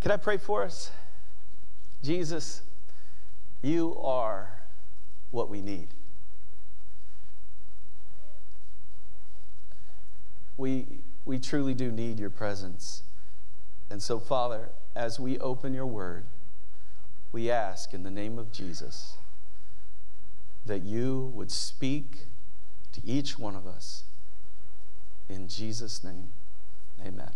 [0.00, 0.90] Can I pray for us?
[2.02, 2.62] Jesus,
[3.62, 4.60] you are
[5.30, 5.88] what we need.
[10.56, 10.86] We,
[11.24, 13.02] we truly do need your presence.
[13.90, 16.24] And so, Father, as we open your word,
[17.32, 19.16] we ask in the name of Jesus
[20.66, 22.26] that you would speak
[22.92, 24.04] to each one of us.
[25.28, 26.30] In Jesus' name,
[27.04, 27.30] amen.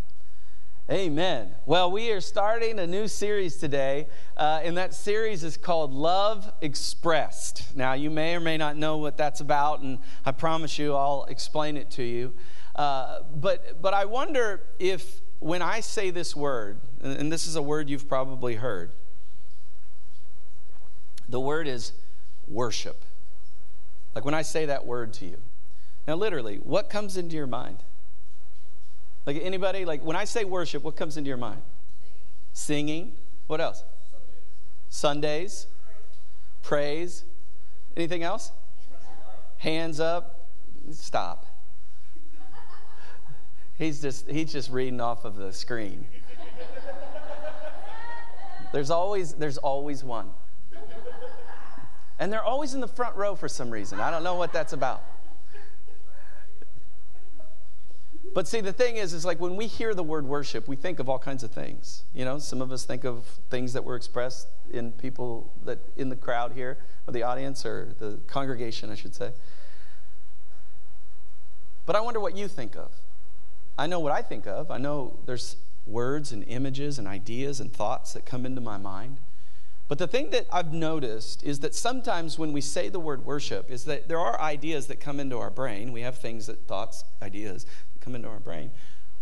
[0.90, 1.54] Amen.
[1.64, 4.06] Well, we are starting a new series today,
[4.36, 7.74] uh, and that series is called Love Expressed.
[7.74, 11.24] Now, you may or may not know what that's about, and I promise you I'll
[11.30, 12.34] explain it to you.
[12.76, 17.62] Uh, but, but I wonder if when I say this word, and this is a
[17.62, 18.92] word you've probably heard,
[21.30, 21.92] the word is
[22.46, 23.06] worship.
[24.14, 25.38] Like when I say that word to you.
[26.06, 27.78] Now, literally, what comes into your mind?
[29.26, 31.62] Like anybody, like when I say worship, what comes into your mind?
[32.52, 33.12] Singing.
[33.46, 33.82] What else?
[34.88, 35.66] Sundays.
[35.66, 35.66] Sundays.
[36.62, 37.24] Praise.
[37.96, 38.52] Anything else?
[39.58, 40.48] Hands up.
[40.92, 41.46] Stop.
[43.76, 46.06] He's just he's just reading off of the screen.
[48.72, 50.30] There's always there's always one.
[52.18, 54.00] And they're always in the front row for some reason.
[54.00, 55.02] I don't know what that's about.
[58.34, 60.98] But see, the thing is, is like when we hear the word worship, we think
[60.98, 62.02] of all kinds of things.
[62.12, 66.08] You know, some of us think of things that were expressed in people that in
[66.08, 69.30] the crowd here, or the audience, or the congregation, I should say.
[71.86, 72.90] But I wonder what you think of.
[73.78, 74.68] I know what I think of.
[74.68, 79.18] I know there's words and images and ideas and thoughts that come into my mind.
[79.86, 83.70] But the thing that I've noticed is that sometimes when we say the word worship,
[83.70, 85.92] is that there are ideas that come into our brain.
[85.92, 87.66] We have things that thoughts, ideas
[88.04, 88.70] come into our brain.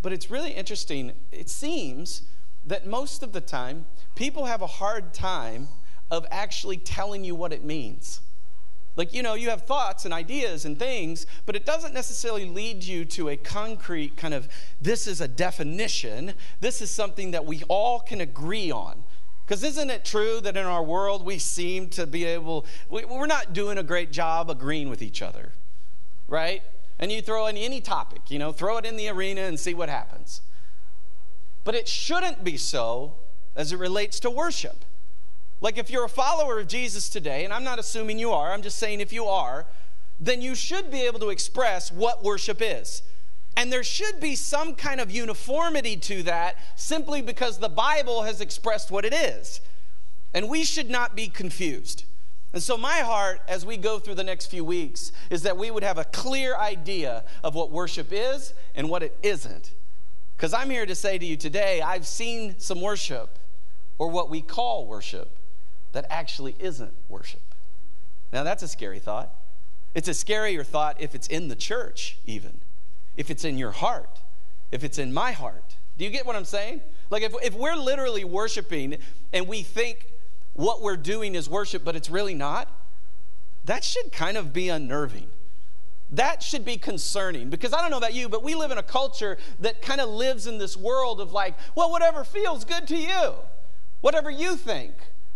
[0.02, 1.12] But it's really interesting.
[1.30, 2.22] It seems
[2.66, 5.68] that most of the time, people have a hard time
[6.10, 8.20] of actually telling you what it means.
[8.94, 12.84] Like, you know, you have thoughts and ideas and things, but it doesn't necessarily lead
[12.84, 14.48] you to a concrete kind of,
[14.82, 16.34] this is a definition.
[16.60, 19.02] This is something that we all can agree on.
[19.46, 23.26] Because isn't it true that in our world we seem to be able, we, we're
[23.26, 25.52] not doing a great job agreeing with each other,
[26.28, 26.62] right?
[26.98, 29.74] And you throw in any topic, you know, throw it in the arena and see
[29.74, 30.40] what happens.
[31.64, 33.14] But it shouldn't be so
[33.56, 34.84] as it relates to worship.
[35.60, 38.62] Like if you're a follower of Jesus today, and I'm not assuming you are, I'm
[38.62, 39.66] just saying if you are,
[40.18, 43.02] then you should be able to express what worship is.
[43.56, 48.40] And there should be some kind of uniformity to that simply because the Bible has
[48.40, 49.60] expressed what it is.
[50.32, 52.04] And we should not be confused.
[52.52, 55.70] And so, my heart as we go through the next few weeks is that we
[55.70, 59.70] would have a clear idea of what worship is and what it isn't.
[60.36, 63.38] Because I'm here to say to you today, I've seen some worship,
[63.96, 65.38] or what we call worship,
[65.92, 67.42] that actually isn't worship.
[68.32, 69.32] Now, that's a scary thought.
[69.94, 72.60] It's a scarier thought if it's in the church, even,
[73.16, 74.20] if it's in your heart,
[74.70, 75.76] if it's in my heart.
[75.98, 76.80] Do you get what I'm saying?
[77.10, 78.96] Like, if, if we're literally worshiping
[79.32, 80.06] and we think
[80.54, 82.68] what we're doing is worship, but it's really not,
[83.64, 85.28] that should kind of be unnerving.
[86.10, 88.82] That should be concerning because I don't know about you, but we live in a
[88.82, 92.96] culture that kind of lives in this world of like, well, whatever feels good to
[92.96, 93.34] you,
[94.02, 94.92] whatever you think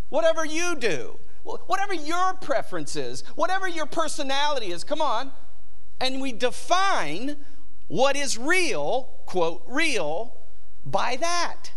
[0.09, 4.85] whatever you do, whatever your preference is, whatever your personality is.
[4.85, 5.31] Come on.
[6.01, 7.37] And we define
[7.89, 10.35] what is real, quote, real,
[10.85, 11.71] by that.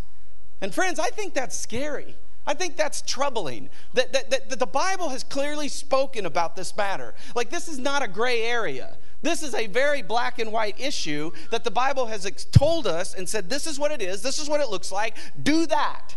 [0.62, 2.16] And friends, I think that's scary.
[2.50, 3.70] I think that's troubling.
[3.94, 7.14] That, that, that, that, the Bible has clearly spoken about this matter.
[7.36, 8.98] Like, this is not a gray area.
[9.22, 13.14] This is a very black and white issue that the Bible has ex- told us
[13.14, 16.16] and said, this is what it is, this is what it looks like, do that.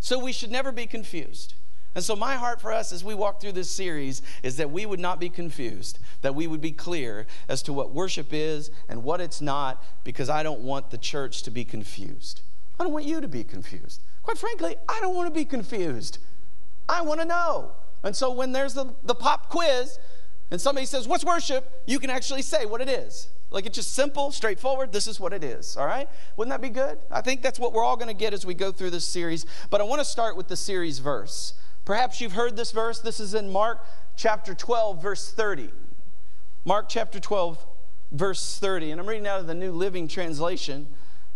[0.00, 1.54] So we should never be confused.
[1.94, 4.84] And so, my heart for us as we walk through this series is that we
[4.84, 9.04] would not be confused, that we would be clear as to what worship is and
[9.04, 12.42] what it's not, because I don't want the church to be confused.
[12.80, 14.02] I don't want you to be confused.
[14.28, 16.18] Quite frankly, I don't want to be confused.
[16.86, 17.72] I want to know.
[18.02, 19.98] And so, when there's the, the pop quiz
[20.50, 21.82] and somebody says, What's worship?
[21.86, 23.30] you can actually say what it is.
[23.50, 24.92] Like it's just simple, straightforward.
[24.92, 25.78] This is what it is.
[25.78, 26.10] All right?
[26.36, 26.98] Wouldn't that be good?
[27.10, 29.46] I think that's what we're all going to get as we go through this series.
[29.70, 31.54] But I want to start with the series verse.
[31.86, 33.00] Perhaps you've heard this verse.
[33.00, 33.82] This is in Mark
[34.14, 35.70] chapter 12, verse 30.
[36.66, 37.64] Mark chapter 12,
[38.12, 38.90] verse 30.
[38.90, 40.86] And I'm reading out of the New Living Translation.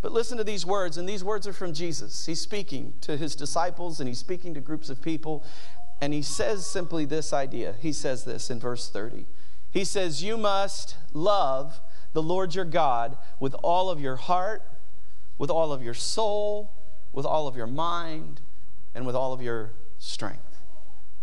[0.03, 2.27] But listen to these words, and these words are from Jesus.
[2.27, 5.45] He's speaking to his disciples and he's speaking to groups of people.
[6.01, 7.77] And he says simply this idea.
[7.81, 9.27] He says this in verse 30.
[9.71, 11.81] He says, You must love
[12.13, 14.63] the Lord your God with all of your heart,
[15.39, 16.73] with all of your soul,
[17.13, 18.41] with all of your mind
[18.97, 20.59] and with all of your strength.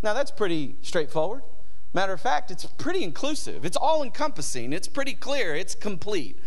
[0.02, 1.44] Now, that's pretty straightforward.
[1.94, 6.38] Matter of fact, it's pretty inclusive, it's all encompassing, it's pretty clear, it's complete.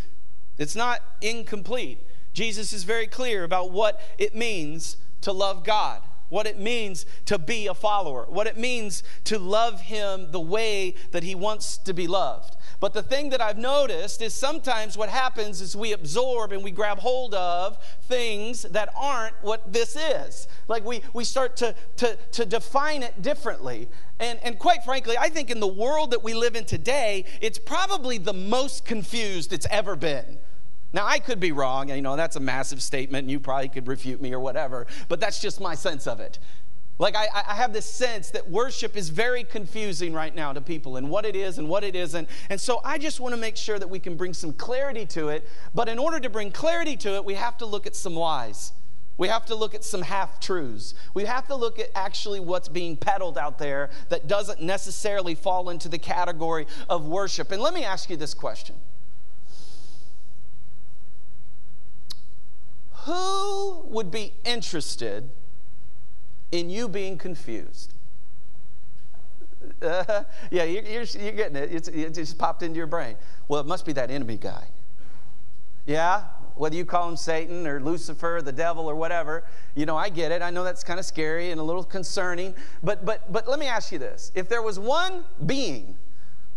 [0.56, 1.98] It's not incomplete.
[2.32, 6.02] Jesus is very clear about what it means to love God
[6.32, 10.94] what it means to be a follower, what it means to love Him the way
[11.10, 12.56] that He wants to be loved.
[12.80, 16.70] But the thing that I've noticed is sometimes what happens is we absorb and we
[16.70, 20.48] grab hold of things that aren't what this is.
[20.68, 23.90] Like we, we start to, to, to define it differently.
[24.18, 27.58] And, and quite frankly, I think in the world that we live in today, it's
[27.58, 30.38] probably the most confused it's ever been.
[30.92, 33.68] Now, I could be wrong, and you know, that's a massive statement, and you probably
[33.68, 36.38] could refute me or whatever, but that's just my sense of it.
[36.98, 40.98] Like, I, I, have this sense that worship is very confusing right now to people
[40.98, 42.28] and what it is and what it isn't.
[42.50, 45.30] And so I just want to make sure that we can bring some clarity to
[45.30, 45.48] it.
[45.74, 48.72] But in order to bring clarity to it, we have to look at some lies.
[49.16, 50.94] We have to look at some half truths.
[51.14, 55.70] We have to look at actually what's being peddled out there that doesn't necessarily fall
[55.70, 57.52] into the category of worship.
[57.52, 58.76] And let me ask you this question
[63.04, 65.30] Who would be interested
[66.52, 67.94] in you being confused?
[69.80, 71.72] Uh, yeah, you're, you're, you're, getting it.
[71.72, 73.16] It's, it just popped into your brain.
[73.48, 74.64] Well, it must be that enemy guy.
[75.86, 76.24] Yeah?
[76.54, 79.44] Whether you call him Satan or Lucifer, or the devil, or whatever,
[79.74, 80.42] you know, I get it.
[80.42, 82.54] I know that's kind of scary and a little concerning.
[82.82, 85.96] But, but, but let me ask you this if there was one being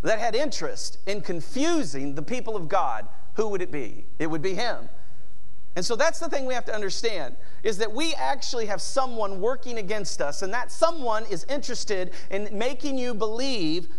[0.04, 4.06] that had interest in confusing the people of God, who would it be?
[4.20, 4.90] It would be him.
[5.76, 9.42] And so that's the thing we have to understand is that we actually have someone
[9.42, 13.90] working against us, and that someone is interested in making you believe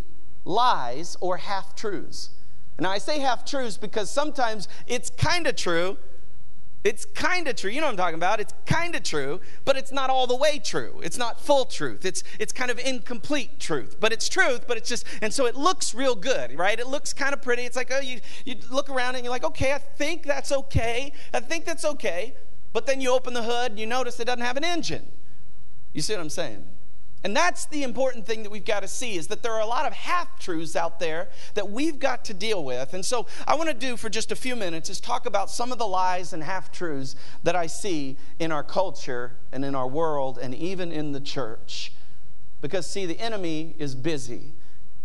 [0.44, 2.30] lies or half truths.
[2.78, 5.96] Now, I say half truths because sometimes it's kind of true,
[6.86, 7.70] it's kind of true.
[7.70, 8.38] You know what I'm talking about.
[8.38, 11.00] It's kind of true, but it's not all the way true.
[11.02, 12.04] It's not full truth.
[12.04, 13.96] It's it's kind of incomplete truth.
[13.98, 16.78] But it's truth, but it's just and so it looks real good, right?
[16.78, 17.62] It looks kind of pretty.
[17.62, 21.12] It's like, oh, you you look around and you're like, "Okay, I think that's okay.
[21.34, 22.34] I think that's okay."
[22.72, 25.08] But then you open the hood and you notice it doesn't have an engine.
[25.92, 26.64] You see what I'm saying?
[27.24, 29.66] And that's the important thing that we've got to see is that there are a
[29.66, 32.94] lot of half truths out there that we've got to deal with.
[32.94, 35.72] And so I want to do for just a few minutes is talk about some
[35.72, 39.88] of the lies and half truths that I see in our culture and in our
[39.88, 41.92] world and even in the church.
[42.60, 44.52] Because see, the enemy is busy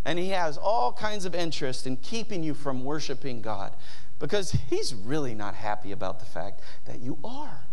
[0.05, 3.73] and he has all kinds of interest in keeping you from worshiping God
[4.19, 7.65] because he's really not happy about the fact that you are.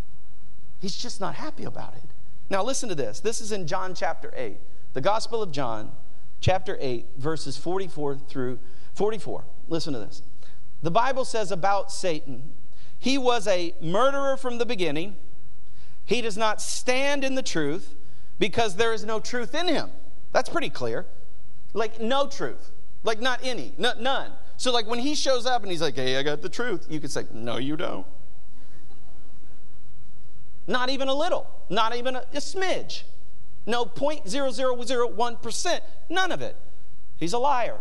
[0.81, 2.11] He's just not happy about it.
[2.51, 3.21] Now, listen to this.
[3.21, 4.57] This is in John chapter 8,
[4.95, 5.93] the Gospel of John,
[6.41, 8.59] chapter 8, verses 44 through
[8.95, 9.45] 44.
[9.69, 10.23] Listen to this.
[10.83, 12.43] The Bible says about Satan,
[12.99, 15.17] he was a murderer from the beginning.
[16.05, 17.95] He does not stand in the truth
[18.39, 19.91] because there is no truth in him.
[20.33, 21.07] That's pretty clear.
[21.75, 22.71] Like, no truth.
[23.05, 24.33] Like, not any, none.
[24.57, 26.99] So, like, when he shows up and he's like, hey, I got the truth, you
[26.99, 28.07] could say, no, you don't.
[30.69, 33.03] Not even a little, not even a, a smidge.
[33.67, 36.57] No 0.0001%, none of it.
[37.17, 37.79] He's a liar.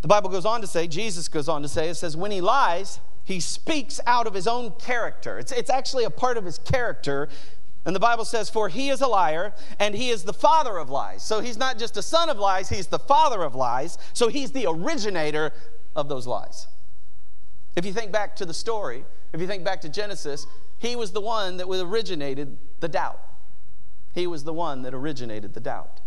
[0.00, 2.40] The Bible goes on to say, Jesus goes on to say, it says, when he
[2.40, 5.38] lies, he speaks out of his own character.
[5.38, 7.28] It's, it's actually a part of his character.
[7.84, 10.90] And the Bible says, For he is a liar, and he is the father of
[10.90, 11.22] lies.
[11.22, 13.98] So he's not just a son of lies, he's the father of lies.
[14.12, 15.52] So he's the originator
[15.96, 16.66] of those lies.
[17.76, 20.46] If you think back to the story, if you think back to Genesis,
[20.84, 23.18] he was the one that originated the doubt.
[24.12, 26.00] He was the one that originated the doubt.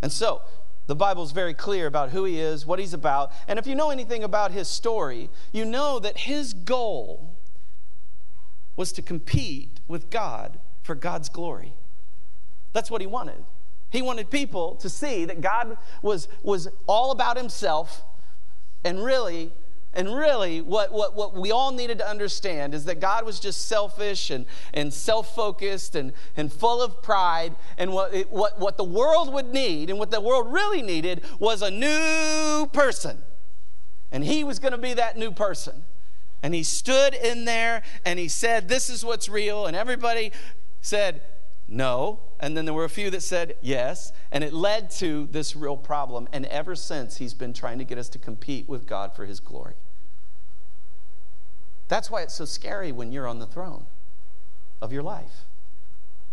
[0.00, 0.40] And so,
[0.86, 3.32] the Bible is very clear about who he is, what he's about.
[3.46, 7.36] And if you know anything about his story, you know that his goal
[8.76, 11.74] was to compete with God for God's glory.
[12.72, 13.44] That's what he wanted.
[13.90, 18.04] He wanted people to see that God was, was all about himself
[18.84, 19.52] and really
[19.96, 23.66] and really, what, what, what we all needed to understand is that God was just
[23.66, 27.56] selfish and, and self focused and, and full of pride.
[27.78, 31.24] And what, it, what, what the world would need and what the world really needed
[31.38, 33.22] was a new person.
[34.12, 35.84] And he was going to be that new person.
[36.42, 39.64] And he stood in there and he said, This is what's real.
[39.64, 40.30] And everybody
[40.82, 41.22] said,
[41.68, 42.20] No.
[42.38, 44.12] And then there were a few that said yes.
[44.30, 46.28] And it led to this real problem.
[46.34, 49.40] And ever since, he's been trying to get us to compete with God for his
[49.40, 49.72] glory.
[51.88, 53.86] That's why it's so scary when you're on the throne
[54.80, 55.44] of your life.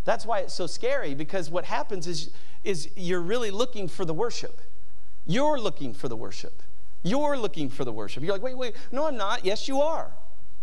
[0.05, 2.31] That's why it's so scary because what happens is,
[2.63, 4.60] is you're really looking for the worship.
[5.25, 6.62] You're looking for the worship.
[7.03, 8.24] You're looking for the worship.
[8.24, 9.45] You're like, wait, wait, no, I'm not.
[9.45, 10.12] Yes, you are.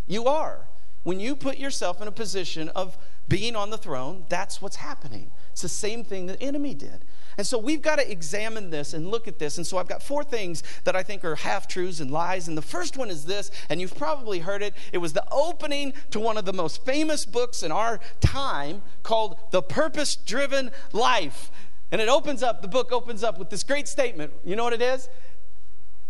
[0.07, 0.67] You are.
[1.03, 5.31] when you put yourself in a position of being on the throne, that's what's happening.
[5.53, 7.05] It's the same thing the enemy did.
[7.39, 9.57] And so we've got to examine this and look at this.
[9.57, 12.49] And so I've got four things that I think are half truths and lies.
[12.49, 14.75] And the first one is this, and you've probably heard it.
[14.93, 19.39] It was the opening to one of the most famous books in our time called
[19.53, 21.51] The Purpose Driven Life.
[21.93, 24.33] And it opens up, the book opens up with this great statement.
[24.45, 25.09] You know what it is?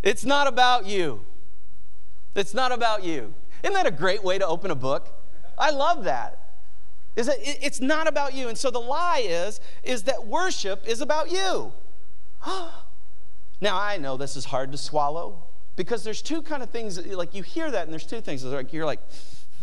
[0.02, 1.24] It's not about you.
[2.34, 3.34] It's not about you.
[3.62, 5.14] Isn't that a great way to open a book?
[5.58, 6.39] I love that.
[7.16, 8.48] Is that it's not about you.
[8.48, 11.72] And so the lie is is that worship is about you.
[13.60, 15.42] now I know this is hard to swallow
[15.76, 18.72] because there's two kind of things like you hear that and there's two things like
[18.72, 19.00] you're like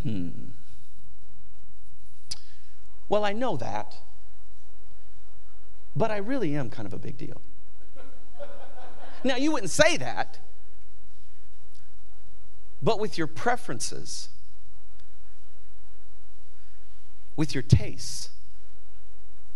[0.03, 0.29] hmm.
[3.09, 3.95] Well, I know that.
[5.95, 7.41] But I really am kind of a big deal.
[9.23, 10.39] now, you wouldn't say that,
[12.83, 14.29] but with your preferences,
[17.37, 18.31] with your tastes,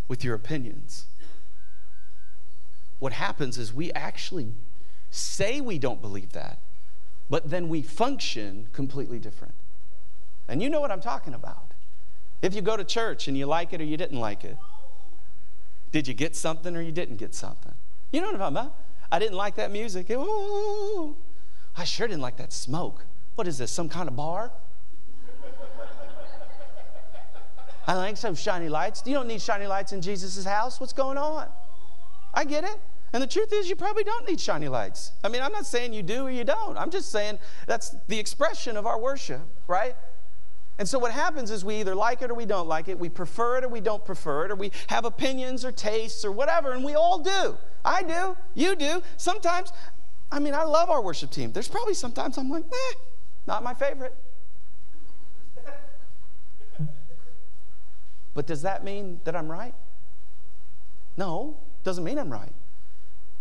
[0.08, 1.08] with your opinions.
[3.00, 4.54] What happens is we actually
[5.10, 6.60] say we don't believe that,
[7.30, 9.56] but then we function completely different.
[10.48, 11.74] And you know what I'm talking about.
[12.42, 14.58] If you go to church and you like it or you didn't like it,
[15.92, 17.74] did you get something or you didn't get something?
[18.12, 18.76] You know what I'm about?
[19.12, 20.10] I didn't like that music.
[20.10, 21.16] Ooh,
[21.76, 23.06] I sure didn't like that smoke.
[23.36, 24.52] What is this, some kind of bar?
[27.92, 29.04] I like some shiny lights.
[29.06, 30.80] You don't need shiny lights in Jesus' house.
[30.80, 31.50] What's going on?
[32.34, 32.80] I get it.
[33.12, 35.12] And the truth is, you probably don't need shiny lights.
[35.26, 36.78] I mean, I'm not saying you do or you don't.
[36.78, 39.94] I'm just saying that's the expression of our worship, right?
[40.80, 42.98] And so what happens is we either like it or we don't like it.
[42.98, 46.32] We prefer it or we don't prefer it, or we have opinions or tastes or
[46.32, 47.58] whatever, and we all do.
[47.84, 48.38] I do.
[48.54, 49.04] You do.
[49.18, 49.74] Sometimes,
[50.32, 51.52] I mean, I love our worship team.
[51.52, 52.94] There's probably sometimes I'm like, eh,
[53.48, 54.16] not my favorite.
[58.34, 59.76] But does that mean that I'm right?
[61.18, 62.54] No, doesn't mean I'm right.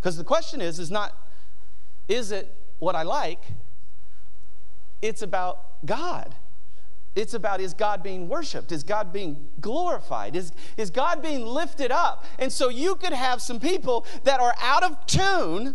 [0.00, 1.16] Because the question is, is not,
[2.08, 3.42] is it what I like?
[5.02, 6.34] It's about God.
[7.14, 8.72] It's about is God being worshiped?
[8.72, 10.36] Is God being glorified?
[10.36, 12.24] Is, is God being lifted up?
[12.38, 15.74] And so you could have some people that are out of tune,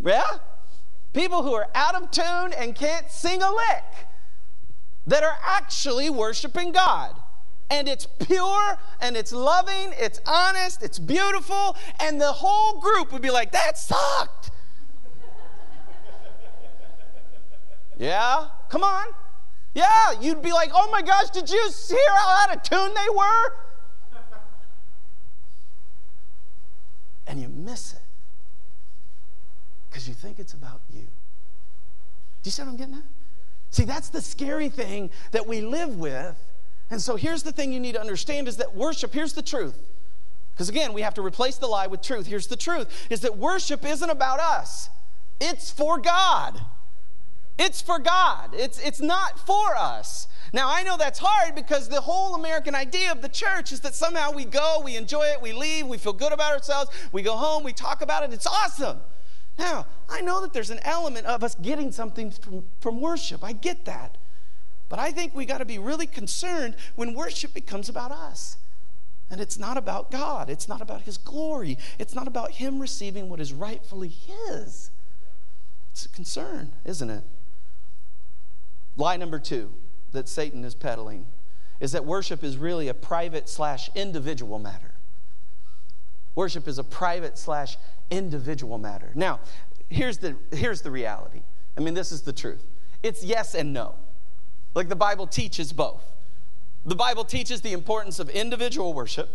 [0.00, 0.38] yeah?
[1.12, 3.84] People who are out of tune and can't sing a lick
[5.06, 7.19] that are actually worshiping God
[7.70, 13.22] and it's pure and it's loving, it's honest, it's beautiful, and the whole group would
[13.22, 14.50] be like, that sucked.
[17.98, 18.48] yeah?
[18.68, 19.06] Come on.
[19.72, 23.14] Yeah, you'd be like, oh my gosh, did you hear how out of tune they
[23.16, 23.52] were?
[27.28, 28.00] And you miss it
[29.88, 31.02] because you think it's about you.
[31.02, 33.04] Do you see what I'm getting at?
[33.70, 36.36] See, that's the scary thing that we live with
[36.90, 39.78] and so here's the thing you need to understand is that worship, here's the truth.
[40.52, 42.26] Because again, we have to replace the lie with truth.
[42.26, 44.90] Here's the truth is that worship isn't about us.
[45.40, 46.60] It's for God.
[47.58, 48.50] It's for God.
[48.54, 50.28] It's it's not for us.
[50.52, 53.94] Now, I know that's hard because the whole American idea of the church is that
[53.94, 57.36] somehow we go, we enjoy it, we leave, we feel good about ourselves, we go
[57.36, 58.98] home, we talk about it, it's awesome.
[59.58, 63.44] Now, I know that there's an element of us getting something from, from worship.
[63.44, 64.16] I get that.
[64.90, 68.58] But I think we got to be really concerned when worship becomes about us.
[69.30, 73.30] And it's not about God, it's not about His glory, it's not about Him receiving
[73.30, 74.90] what is rightfully His.
[75.92, 77.22] It's a concern, isn't it?
[78.96, 79.72] Lie number two
[80.10, 81.26] that Satan is peddling
[81.78, 84.92] is that worship is really a private slash individual matter.
[86.34, 87.76] Worship is a private slash
[88.10, 89.12] individual matter.
[89.14, 89.38] Now,
[89.88, 91.42] here's the, here's the reality.
[91.78, 92.66] I mean, this is the truth.
[93.02, 93.94] It's yes and no.
[94.74, 96.02] Like the Bible teaches both.
[96.84, 99.28] The Bible teaches the importance of individual worship,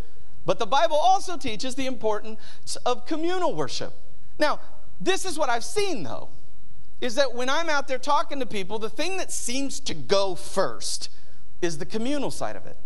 [0.46, 3.94] but the Bible also teaches the importance of communal worship.
[4.40, 4.60] Now,
[5.00, 6.30] this is what I've seen though,
[7.02, 10.34] is that when I'm out there talking to people, the thing that seems to go
[10.36, 11.10] first
[11.62, 12.78] is the communal side of it.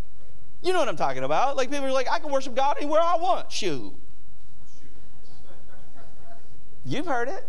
[0.62, 1.56] You know what I'm talking about?
[1.56, 3.51] Like people are like, I can worship God anywhere I want.
[3.51, 3.94] Shoot.
[6.86, 7.46] You've heard it.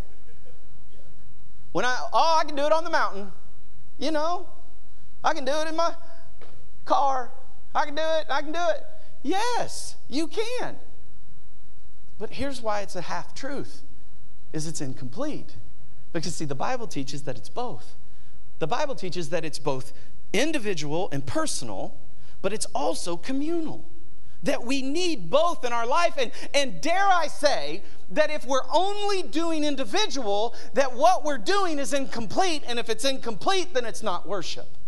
[1.73, 3.33] When I, oh, I can do it on the mountain.
[3.99, 4.47] You know,
[5.23, 5.95] I can do it in my
[6.85, 7.31] car.
[7.75, 8.27] I can do it.
[8.31, 8.85] I can do it.
[9.23, 10.77] Yes, you can.
[12.19, 13.83] But here's why it's a half truth
[14.53, 15.57] is it's incomplete.
[16.13, 17.95] Because see the Bible teaches that it's both.
[18.59, 19.93] The Bible teaches that it's both
[20.33, 21.97] individual and personal,
[22.43, 23.89] but it's also communal.
[24.43, 28.67] That we need both in our life and and dare I say that if we're
[28.73, 34.03] only doing individual, that what we're doing is incomplete and if it's incomplete then it's
[34.03, 34.79] not worship.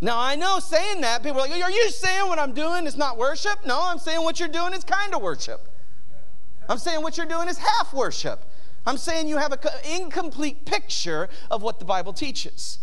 [0.00, 2.96] Now, I know saying that, people are like, Are you saying what I'm doing is
[2.96, 3.64] not worship?
[3.66, 5.68] No, I'm saying what you're doing is kind of worship.
[6.68, 8.44] I'm saying what you're doing is half worship.
[8.86, 9.58] I'm saying you have an
[9.98, 12.78] incomplete picture of what the Bible teaches.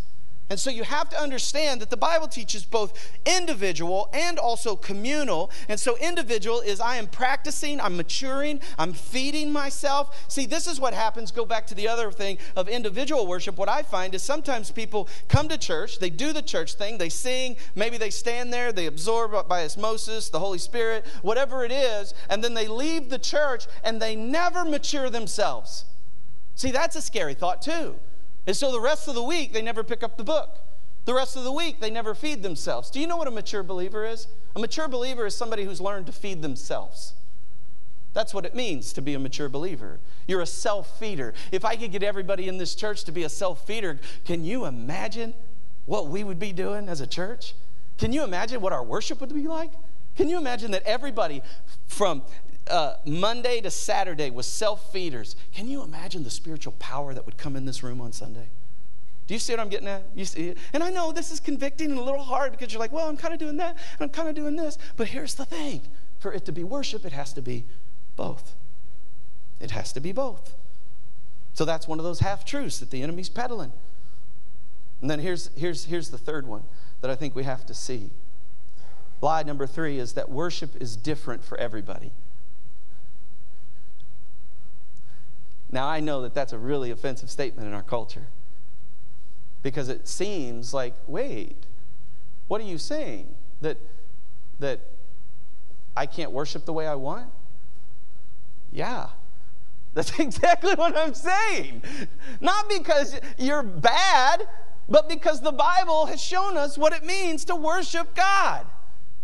[0.51, 2.93] And so you have to understand that the Bible teaches both
[3.25, 5.49] individual and also communal.
[5.69, 10.25] And so individual is I am practicing, I'm maturing, I'm feeding myself.
[10.27, 11.31] See, this is what happens.
[11.31, 13.57] Go back to the other thing of individual worship.
[13.57, 17.07] What I find is sometimes people come to church, they do the church thing, they
[17.07, 22.13] sing, maybe they stand there, they absorb by osmosis, the Holy Spirit, whatever it is,
[22.29, 25.85] and then they leave the church and they never mature themselves.
[26.55, 27.95] See, that's a scary thought too.
[28.47, 30.59] And so the rest of the week, they never pick up the book.
[31.05, 32.89] The rest of the week, they never feed themselves.
[32.89, 34.27] Do you know what a mature believer is?
[34.55, 37.13] A mature believer is somebody who's learned to feed themselves.
[38.13, 39.99] That's what it means to be a mature believer.
[40.27, 41.33] You're a self feeder.
[41.51, 44.65] If I could get everybody in this church to be a self feeder, can you
[44.65, 45.33] imagine
[45.85, 47.53] what we would be doing as a church?
[47.97, 49.71] Can you imagine what our worship would be like?
[50.17, 51.41] Can you imagine that everybody
[51.87, 52.23] from
[52.67, 55.35] uh, Monday to Saturday was self feeders.
[55.53, 58.49] Can you imagine the spiritual power that would come in this room on Sunday?
[59.27, 60.03] Do you see what I'm getting at?
[60.13, 60.57] You see it?
[60.73, 63.17] And I know this is convicting and a little hard because you're like, well, I'm
[63.17, 64.77] kind of doing that and I'm kind of doing this.
[64.97, 65.81] But here's the thing
[66.19, 67.65] for it to be worship, it has to be
[68.15, 68.55] both.
[69.59, 70.55] It has to be both.
[71.53, 73.71] So that's one of those half truths that the enemy's peddling.
[75.01, 76.63] And then here's, here's, here's the third one
[77.01, 78.11] that I think we have to see.
[79.21, 82.11] Lie number three is that worship is different for everybody.
[85.71, 88.27] Now, I know that that's a really offensive statement in our culture
[89.63, 91.65] because it seems like, wait,
[92.47, 93.33] what are you saying?
[93.61, 93.77] That,
[94.59, 94.81] that
[95.95, 97.27] I can't worship the way I want?
[98.71, 99.09] Yeah.
[99.93, 101.83] That's exactly what I'm saying.
[102.39, 104.47] Not because you're bad,
[104.89, 108.65] but because the Bible has shown us what it means to worship God.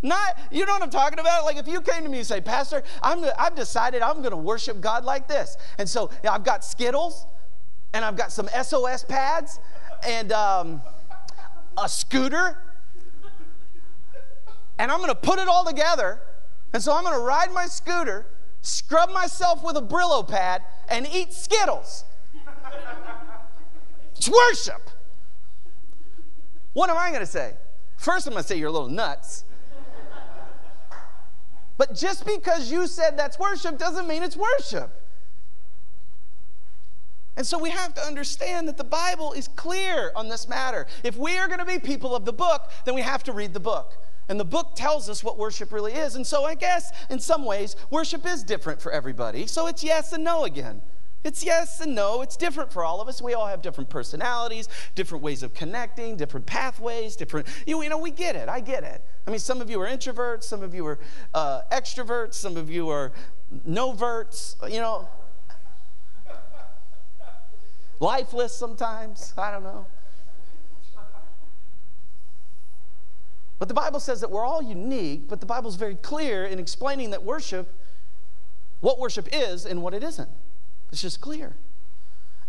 [0.01, 1.43] Not, you know what I'm talking about?
[1.45, 4.37] Like if you came to me and say, Pastor, I'm, I've decided I'm going to
[4.37, 5.57] worship God like this.
[5.77, 7.25] And so you know, I've got Skittles
[7.93, 9.59] and I've got some SOS pads
[10.05, 10.81] and um,
[11.77, 12.57] a scooter.
[14.77, 16.21] And I'm going to put it all together.
[16.73, 18.27] And so I'm going to ride my scooter,
[18.61, 22.03] scrub myself with a Brillo pad, and eat Skittles.
[24.15, 24.91] it's worship.
[26.73, 27.55] What am I going to say?
[27.95, 29.45] First, I'm going to say you're a little nuts.
[31.77, 34.91] But just because you said that's worship doesn't mean it's worship.
[37.35, 40.87] And so we have to understand that the Bible is clear on this matter.
[41.03, 43.53] If we are going to be people of the book, then we have to read
[43.53, 43.93] the book.
[44.27, 46.15] And the book tells us what worship really is.
[46.15, 49.45] And so I guess in some ways, worship is different for everybody.
[49.45, 50.81] So it's yes and no again.
[51.27, 52.21] It's yes and no.
[52.21, 53.21] It's different for all of us.
[53.21, 57.47] We all have different personalities, different ways of connecting, different pathways, different.
[57.65, 58.47] You, know, we get it.
[58.47, 59.03] I get it.
[59.27, 60.99] I mean, some of you are introverts, some of you are
[61.33, 63.11] uh, extroverts, some of you are
[63.65, 64.55] noverts.
[64.69, 65.09] You know,
[67.99, 69.33] lifeless sometimes.
[69.37, 69.85] I don't know.
[73.59, 77.09] But the Bible says that we're all unique, but the Bible's very clear in explaining
[77.09, 77.73] that worship,
[78.79, 80.29] what worship is and what it isn't.
[80.91, 81.55] It's just clear.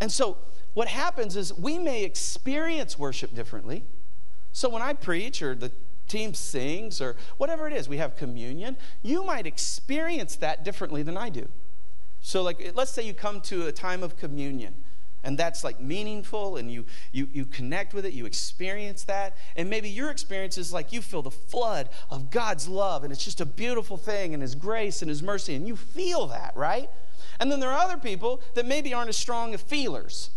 [0.01, 0.39] And so
[0.75, 3.85] what happens is we may experience worship differently.
[4.53, 5.73] So when I preach or the
[6.07, 11.17] team sings or whatever it is, we have communion, you might experience that differently than
[11.17, 11.49] I do.
[12.21, 14.75] So like let's say you come to a time of communion
[15.25, 19.69] and that's like meaningful and you, you you connect with it you experience that and
[19.69, 23.41] maybe your experience is like you feel the flood of god's love and it's just
[23.41, 26.89] a beautiful thing and his grace and his mercy and you feel that right
[27.41, 30.31] and then there are other people that maybe aren't as strong of feelers.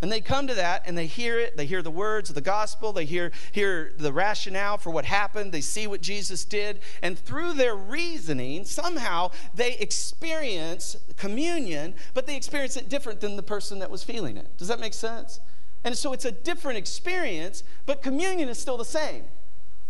[0.00, 2.40] And they come to that and they hear it, they hear the words of the
[2.40, 7.18] gospel, they hear, hear the rationale for what happened, they see what Jesus did, and
[7.18, 13.80] through their reasoning, somehow they experience communion, but they experience it different than the person
[13.80, 14.56] that was feeling it.
[14.56, 15.40] Does that make sense?
[15.82, 19.24] And so it's a different experience, but communion is still the same.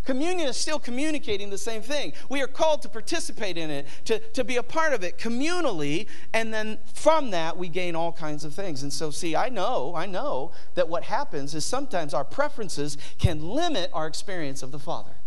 [0.08, 2.14] Communion is still communicating the same thing.
[2.30, 6.06] We are called to participate in it, to, to be a part of it communally,
[6.32, 8.82] and then from that we gain all kinds of things.
[8.82, 13.50] And so, see, I know, I know that what happens is sometimes our preferences can
[13.50, 15.17] limit our experience of the Father.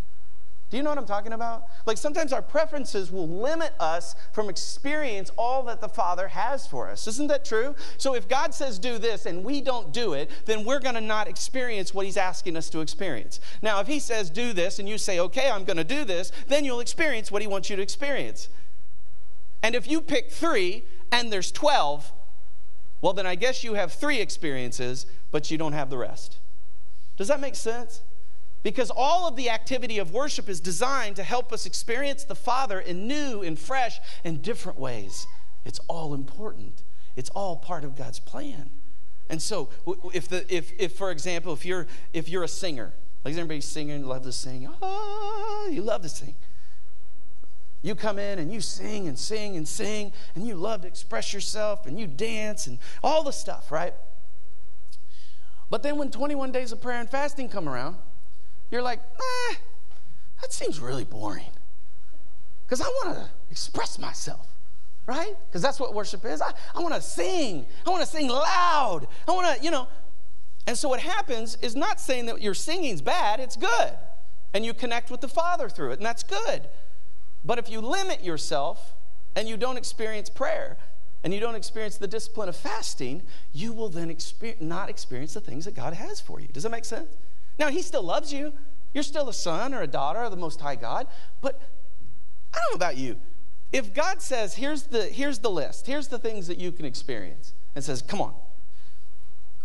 [0.71, 1.65] Do you know what I'm talking about?
[1.85, 6.89] Like sometimes our preferences will limit us from experience all that the Father has for
[6.89, 7.07] us.
[7.07, 7.75] Isn't that true?
[7.97, 11.01] So if God says do this and we don't do it, then we're going to
[11.01, 13.41] not experience what he's asking us to experience.
[13.61, 16.31] Now, if he says do this and you say, "Okay, I'm going to do this,"
[16.47, 18.47] then you'll experience what he wants you to experience.
[19.61, 22.13] And if you pick 3 and there's 12,
[23.01, 26.39] well then I guess you have 3 experiences, but you don't have the rest.
[27.17, 28.03] Does that make sense?
[28.63, 32.79] Because all of the activity of worship is designed to help us experience the Father
[32.79, 35.25] in new and fresh and different ways.
[35.65, 36.83] It's all important.
[37.15, 38.69] It's all part of God's plan.
[39.29, 39.69] And so,
[40.13, 42.93] if, the, if, if for example, if you're, if you're a singer,
[43.23, 46.35] like everybody singing, love to sing, ah, you love to sing.
[47.81, 51.33] You come in and you sing and sing and sing, and you love to express
[51.33, 53.93] yourself, and you dance and all the stuff, right?
[55.69, 57.95] But then when 21 days of prayer and fasting come around,
[58.71, 59.55] you're like, eh,
[60.41, 61.51] that seems really boring.
[62.65, 64.47] Because I want to express myself,
[65.05, 65.35] right?
[65.47, 66.41] Because that's what worship is.
[66.41, 67.65] I, I want to sing.
[67.85, 69.07] I want to sing loud.
[69.27, 69.87] I want to, you know.
[70.67, 73.93] And so what happens is not saying that your singing's bad, it's good.
[74.53, 76.69] And you connect with the Father through it, and that's good.
[77.43, 78.93] But if you limit yourself
[79.35, 80.77] and you don't experience prayer,
[81.23, 83.21] and you don't experience the discipline of fasting,
[83.53, 86.47] you will then experience, not experience the things that God has for you.
[86.47, 87.09] Does that make sense?
[87.59, 88.53] Now, He still loves you.
[88.93, 91.07] You're still a son or a daughter of the Most High God.
[91.41, 91.61] But
[92.53, 93.17] I don't know about you.
[93.71, 97.53] If God says, here's the, here's the list, here's the things that you can experience,
[97.73, 98.33] and says, come on,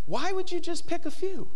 [0.07, 1.49] why would you just pick a few?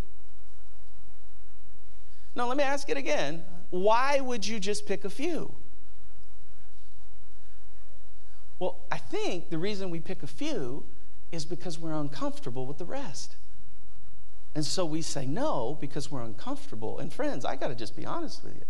[2.35, 3.43] No, let me ask it again.
[3.71, 5.55] Why would you just pick a few?
[8.59, 10.85] Well, I think the reason we pick a few
[11.33, 13.37] is because we're uncomfortable with the rest.
[14.55, 16.99] And so we say no because we're uncomfortable.
[16.99, 18.65] And friends, I got to just be honest with you.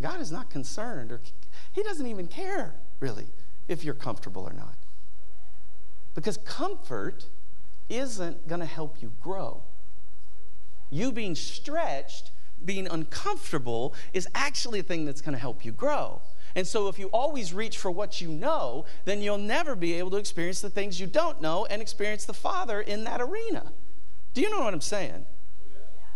[0.00, 1.20] God is not concerned, or
[1.72, 3.26] He doesn't even care, really,
[3.68, 4.76] if you're comfortable or not.
[6.14, 7.26] Because comfort
[7.88, 9.62] isn't going to help you grow.
[10.90, 12.30] You being stretched,
[12.64, 16.22] being uncomfortable, is actually a thing that's going to help you grow.
[16.56, 20.10] And so, if you always reach for what you know, then you'll never be able
[20.12, 23.72] to experience the things you don't know and experience the Father in that arena.
[24.34, 25.26] Do you know what I'm saying?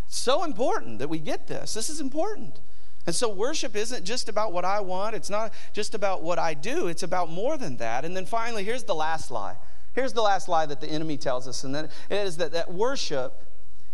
[0.07, 1.75] So important that we get this.
[1.75, 2.61] This is important.
[3.07, 6.55] And so worship isn't just about what I want, it's not just about what I
[6.55, 8.05] do, it's about more than that.
[8.05, 9.57] And then finally, here's the last lie.
[9.95, 12.73] Here's the last lie that the enemy tells us, and that it is that, that
[12.73, 13.43] worship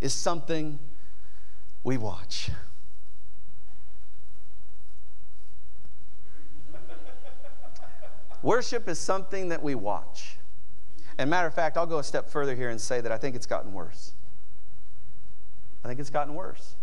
[0.01, 0.79] is something
[1.83, 2.51] we watch.
[8.43, 10.37] worship is something that we watch.
[11.21, 13.37] And matter of fact, I'll go a step further here and say that I think
[13.37, 14.13] it's gotten worse.
[15.85, 16.77] I think it's gotten worse.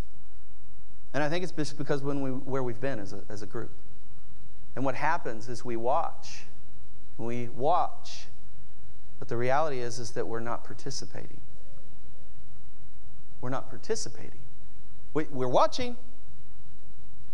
[1.11, 3.47] And I think it's just because when we, where we've been as a, as a
[3.47, 3.71] group.
[4.75, 6.43] And what happens is we watch.
[7.17, 8.27] We watch.
[9.17, 11.41] But the reality is, is that we're not participating.
[13.41, 14.41] We're not participating.
[15.15, 15.97] We, we're watching.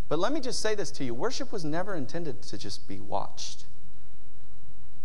[0.08, 2.98] But let me just say this to you worship was never intended to just be
[2.98, 3.66] watched.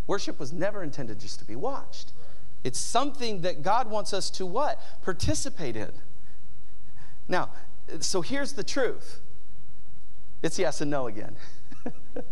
[0.09, 2.13] Worship was never intended just to be watched.
[2.63, 4.81] It's something that God wants us to what?
[5.03, 5.91] Participate in.
[7.27, 7.51] Now,
[7.99, 9.19] so here's the truth.
[10.41, 11.35] It's yes and no again.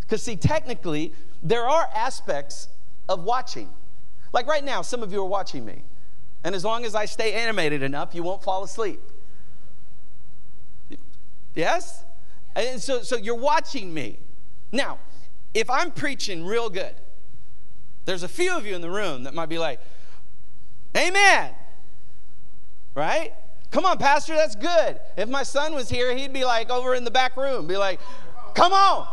[0.00, 2.68] Because, see, technically, there are aspects
[3.08, 3.70] of watching.
[4.34, 5.84] Like right now, some of you are watching me.
[6.44, 9.00] And as long as I stay animated enough, you won't fall asleep.
[11.54, 12.04] Yes?
[12.54, 14.18] And so, so you're watching me.
[14.70, 14.98] Now,
[15.54, 16.94] if I'm preaching real good,
[18.04, 19.80] there's a few of you in the room that might be like,
[20.96, 21.52] Amen.
[22.94, 23.32] Right?
[23.70, 25.00] Come on, Pastor, that's good.
[25.16, 28.00] If my son was here, he'd be like over in the back room, be like,
[28.54, 29.06] Come on,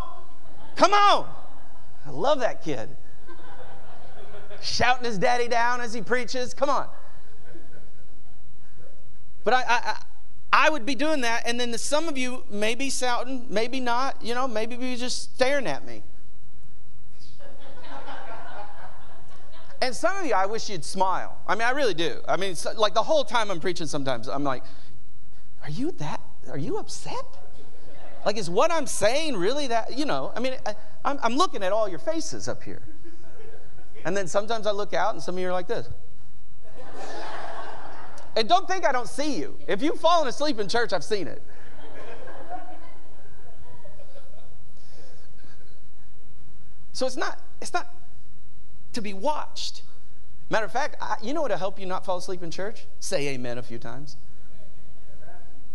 [0.75, 1.29] come on.
[2.05, 2.89] I love that kid.
[4.61, 6.53] Shouting his daddy down as he preaches.
[6.53, 6.87] Come on.
[9.43, 10.01] But I, I,
[10.51, 13.79] I would be doing that, and then the, some of you may be shouting, maybe
[13.79, 16.03] not, you know, maybe be just staring at me.
[19.81, 21.37] And some of you, I wish you'd smile.
[21.47, 22.19] I mean, I really do.
[22.27, 24.63] I mean, like the whole time I'm preaching, sometimes I'm like,
[25.63, 26.21] are you that?
[26.49, 27.25] Are you upset?
[28.25, 29.97] Like, is what I'm saying really that?
[29.97, 32.81] You know, I mean, I, I'm, I'm looking at all your faces up here.
[34.03, 35.89] And then sometimes I look out and some of you are like this.
[38.35, 39.57] And don't think I don't see you.
[39.67, 41.41] If you've fallen asleep in church, I've seen it.
[46.91, 47.87] So it's not, it's not
[48.93, 49.83] to be watched.
[50.49, 52.85] Matter of fact, I, you know what will help you not fall asleep in church?
[52.99, 54.17] Say amen a few times.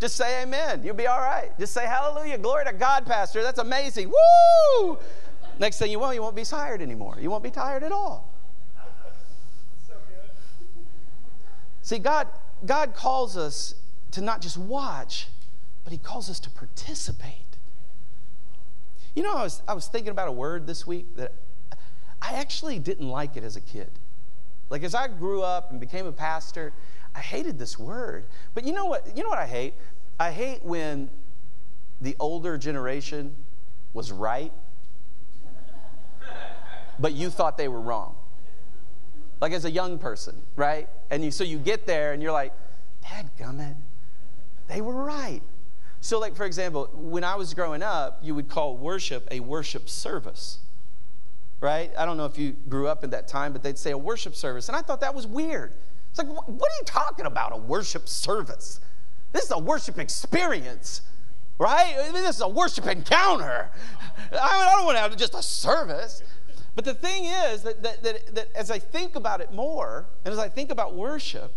[0.00, 0.82] Just say amen.
[0.84, 1.56] You'll be all right.
[1.58, 2.38] Just say hallelujah.
[2.38, 3.42] Glory to God, Pastor.
[3.42, 4.10] That's amazing.
[4.10, 4.98] Woo!
[5.58, 7.16] Next thing you will, you won't be tired anymore.
[7.20, 8.30] You won't be tired at all.
[11.82, 12.28] See, God,
[12.66, 13.74] God calls us
[14.12, 15.28] to not just watch,
[15.84, 17.58] but He calls us to participate.
[19.14, 21.32] You know, I was, I was thinking about a word this week that
[22.24, 23.90] I actually didn't like it as a kid.
[24.70, 26.72] Like as I grew up and became a pastor,
[27.14, 28.24] I hated this word.
[28.54, 29.16] But you know what?
[29.16, 29.74] You know what I hate?
[30.18, 31.10] I hate when
[32.00, 33.36] the older generation
[33.92, 34.52] was right,
[36.98, 38.16] but you thought they were wrong.
[39.40, 40.88] Like as a young person, right?
[41.10, 42.52] And you, so you get there and you're like,
[43.02, 43.76] Dad gummit,
[44.68, 45.42] they were right.
[46.00, 49.88] So, like, for example, when I was growing up, you would call worship a worship
[49.88, 50.58] service,
[51.60, 51.90] right?
[51.96, 54.34] I don't know if you grew up in that time, but they'd say a worship
[54.34, 54.68] service.
[54.68, 55.74] And I thought that was weird.
[56.10, 58.80] It's like, what are you talking about, a worship service?
[59.32, 61.02] This is a worship experience,
[61.58, 61.96] right?
[61.98, 63.70] I mean, this is a worship encounter.
[64.32, 66.22] I, don't want to have just a service.
[66.76, 70.32] But the thing is that, that, that, that as I think about it more, and
[70.32, 71.52] as I think about worship,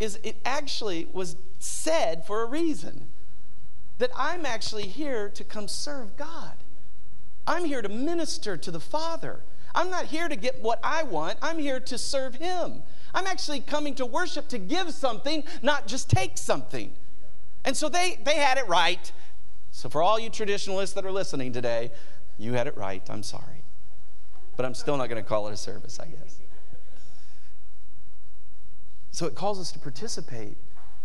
[0.00, 3.08] is it actually was said for a reason.
[3.98, 6.54] That I'm actually here to come serve God.
[7.48, 9.40] I'm here to minister to the Father.
[9.74, 12.82] I'm not here to get what I want, I'm here to serve Him.
[13.14, 16.92] I'm actually coming to worship to give something, not just take something.
[17.64, 19.10] And so they, they had it right.
[19.70, 21.90] So, for all you traditionalists that are listening today,
[22.36, 23.02] you had it right.
[23.08, 23.62] I'm sorry.
[24.56, 26.38] But I'm still not going to call it a service, I guess.
[29.10, 30.56] So, it calls us to participate.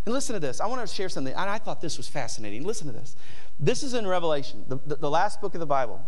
[0.06, 0.60] And listen to this.
[0.60, 1.34] I want to share something.
[1.34, 2.65] And I thought this was fascinating.
[2.65, 3.15] Listen to this.
[3.60, 6.03] This is in Revelation, the, the, the last book of the Bible.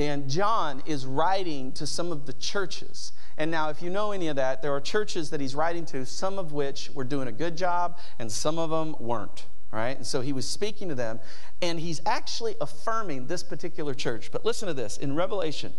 [0.00, 3.12] And John is writing to some of the churches.
[3.36, 6.06] And now, if you know any of that, there are churches that he's writing to,
[6.06, 9.44] some of which were doing a good job, and some of them weren't.
[9.70, 9.98] Right?
[9.98, 11.20] And so he was speaking to them,
[11.60, 14.32] and he's actually affirming this particular church.
[14.32, 15.74] But listen to this in Revelation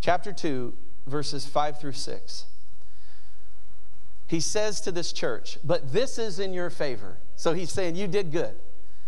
[0.00, 0.72] chapter 2,
[1.06, 2.46] verses 5 through 6.
[4.26, 7.18] He says to this church, But this is in your favor.
[7.36, 8.54] So he's saying, You did good.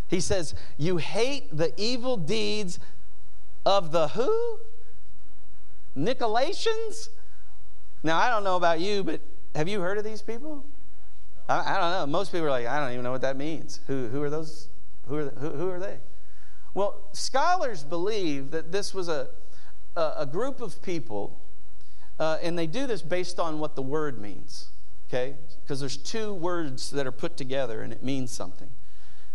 [0.08, 2.78] He says, You hate the evil deeds
[3.64, 4.58] of the who?
[5.96, 7.08] Nicolaitans?
[8.02, 9.20] Now, I don't know about you, but
[9.54, 10.64] have you heard of these people?
[11.48, 12.06] I, I, don't know.
[12.06, 13.80] Most people are like, I don't even know what that means.
[13.86, 14.68] Who, who are those?
[15.08, 15.98] Who are, who, who are they?
[16.74, 19.28] Well, scholars believe that this was a,
[19.96, 21.40] a, a group of people,
[22.18, 24.68] uh, and they do this based on what the word means,
[25.08, 25.34] okay?
[25.62, 28.70] Because there's two words that are put together and it means something.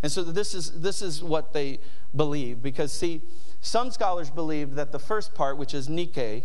[0.02, 1.78] And so this is, this is what they
[2.14, 2.62] believe.
[2.62, 3.22] Because, see,
[3.60, 6.44] some scholars believe that the first part, which is Nike,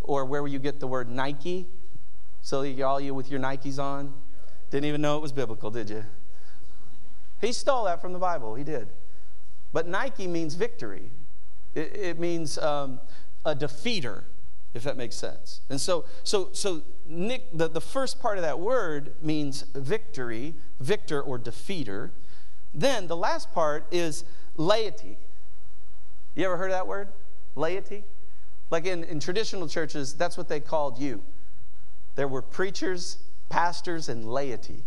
[0.00, 1.66] or where you get the word Nike.
[2.42, 4.12] So all you with your Nikes on,
[4.70, 6.04] didn't even know it was biblical, did you?
[7.40, 8.54] He stole that from the Bible.
[8.54, 8.88] He did.
[9.72, 11.10] But Nike means victory.
[11.74, 13.00] It, it means um,
[13.44, 14.24] a defeater,
[14.74, 15.60] if that makes sense.
[15.68, 21.20] And so, so, so Nick, the, the first part of that word means victory, victor
[21.20, 22.10] or defeater.
[22.72, 24.24] Then the last part is
[24.56, 25.18] laity.
[26.34, 27.08] You ever heard that word?
[27.54, 28.04] Laity?
[28.70, 31.22] Like in, in traditional churches, that's what they called you.
[32.16, 33.18] There were preachers,
[33.48, 34.82] pastors, and laity.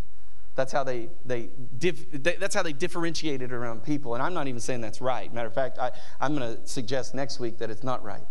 [0.55, 4.15] That's how they, they, they, that's how they differentiated around people.
[4.15, 5.31] And I'm not even saying that's right.
[5.31, 8.25] Matter of fact, I, I'm going to suggest next week that it's not right.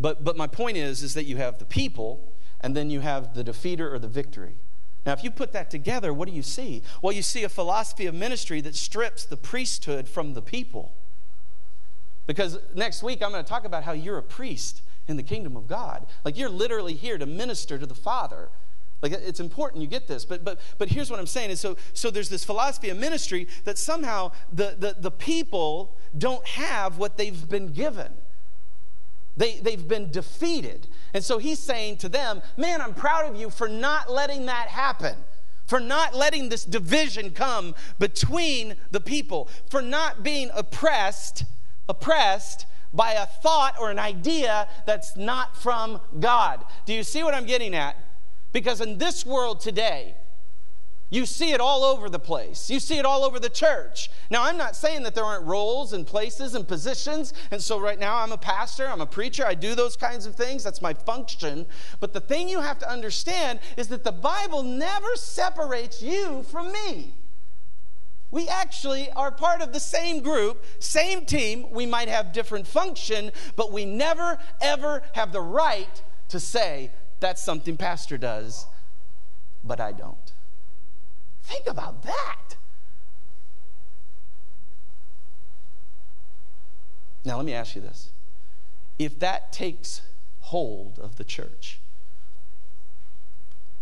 [0.00, 3.34] But, but my point is, is that you have the people, and then you have
[3.34, 4.56] the defeater or the victory.
[5.04, 6.82] Now, if you put that together, what do you see?
[7.02, 10.95] Well, you see a philosophy of ministry that strips the priesthood from the people.
[12.26, 15.56] Because next week I'm going to talk about how you're a priest in the kingdom
[15.56, 16.06] of God.
[16.24, 18.48] Like you're literally here to minister to the Father.
[19.02, 20.24] Like it's important you get this.
[20.24, 23.46] But but but here's what I'm saying is so so there's this philosophy of ministry
[23.64, 28.12] that somehow the the, the people don't have what they've been given.
[29.36, 30.88] They, they've been defeated.
[31.12, 34.68] And so he's saying to them, Man, I'm proud of you for not letting that
[34.68, 35.16] happen
[35.66, 41.44] for not letting this division come between the people, for not being oppressed
[41.88, 46.64] oppressed by a thought or an idea that's not from God.
[46.86, 47.96] Do you see what I'm getting at?
[48.52, 50.14] Because in this world today,
[51.08, 52.68] you see it all over the place.
[52.68, 54.10] You see it all over the church.
[54.28, 57.32] Now, I'm not saying that there aren't roles and places and positions.
[57.52, 60.34] And so, right now, I'm a pastor, I'm a preacher, I do those kinds of
[60.34, 60.64] things.
[60.64, 61.66] That's my function.
[62.00, 66.72] But the thing you have to understand is that the Bible never separates you from
[66.72, 67.14] me.
[68.30, 71.70] We actually are part of the same group, same team.
[71.70, 77.42] We might have different function, but we never, ever have the right to say, that's
[77.42, 78.66] something Pastor does,
[79.64, 80.32] but I don't.
[81.42, 82.56] Think about that.
[87.24, 88.10] Now, let me ask you this.
[88.98, 90.02] If that takes
[90.40, 91.80] hold of the church,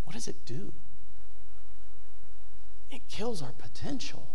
[0.05, 0.73] what does it do?
[2.91, 4.34] It kills our potential.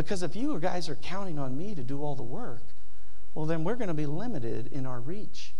[0.00, 2.62] Because if you guys are counting on me to do all the work,
[3.34, 5.52] well, then we're going to be limited in our reach.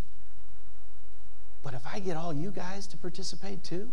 [1.63, 3.91] But if I get all you guys to participate too,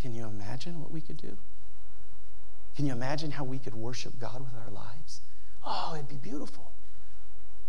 [0.00, 1.36] can you imagine what we could do?
[2.76, 5.22] Can you imagine how we could worship God with our lives?
[5.66, 6.70] Oh, it'd be beautiful.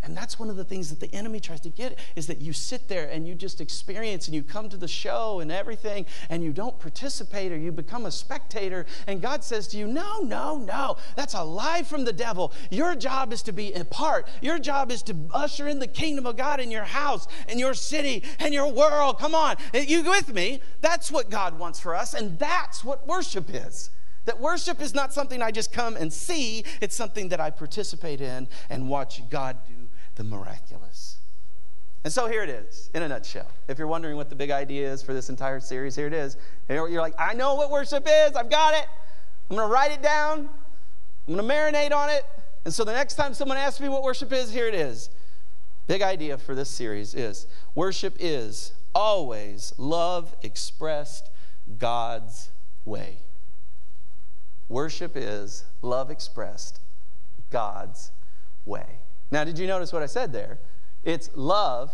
[0.05, 2.53] And that's one of the things that the enemy tries to get is that you
[2.53, 6.43] sit there and you just experience and you come to the show and everything and
[6.43, 8.85] you don't participate or you become a spectator.
[9.07, 10.97] And God says to you, No, no, no.
[11.15, 12.53] That's a lie from the devil.
[12.69, 14.27] Your job is to be a part.
[14.41, 17.73] Your job is to usher in the kingdom of God in your house, in your
[17.73, 19.19] city, and your world.
[19.19, 19.57] Come on.
[19.73, 20.61] You with me?
[20.81, 22.13] That's what God wants for us.
[22.13, 23.89] And that's what worship is.
[24.25, 28.21] That worship is not something I just come and see, it's something that I participate
[28.21, 29.84] in and watch God do
[30.15, 31.17] the miraculous.
[32.03, 33.47] And so here it is, in a nutshell.
[33.67, 36.37] If you're wondering what the big idea is for this entire series, here it is.
[36.69, 38.87] You're like, I know what worship is, I've got it.
[39.49, 40.49] I'm going to write it down,
[41.27, 42.23] I'm going to marinate on it.
[42.63, 45.09] And so the next time someone asks me what worship is, here it is.
[45.87, 51.29] Big idea for this series is worship is always love expressed
[51.77, 52.49] God's
[52.85, 53.17] way.
[54.67, 56.79] Worship is love expressed
[57.51, 58.11] God's
[58.65, 58.99] way.
[59.31, 60.59] Now, did you notice what I said there?
[61.03, 61.91] It's love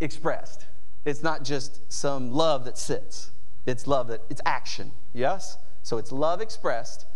[0.00, 0.66] expressed.
[1.04, 3.30] It's not just some love that sits.
[3.66, 4.92] It's love that it's action.
[5.12, 5.58] Yes?
[5.82, 7.06] So it's love expressed,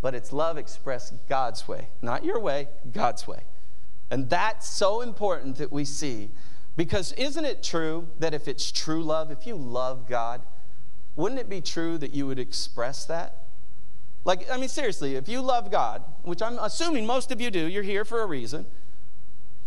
[0.00, 1.88] but it's love expressed God's way.
[2.02, 3.42] Not your way, God's way.
[4.10, 6.30] And that's so important that we see
[6.76, 10.42] because isn't it true that if it's true love, if you love God,
[11.16, 13.43] wouldn't it be true that you would express that?
[14.24, 17.66] Like, I mean, seriously, if you love God, which I'm assuming most of you do,
[17.66, 18.64] you're here for a reason,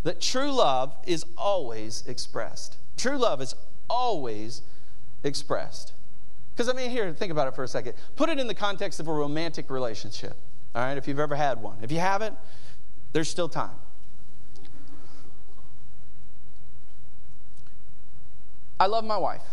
[0.03, 2.77] that true love is always expressed.
[2.97, 3.53] True love is
[3.87, 4.63] always
[5.23, 5.93] expressed.
[6.53, 7.93] Because, I mean, here, think about it for a second.
[8.15, 10.35] Put it in the context of a romantic relationship,
[10.73, 11.77] all right, if you've ever had one.
[11.83, 12.35] If you haven't,
[13.13, 13.75] there's still time.
[18.79, 19.43] I love my wife.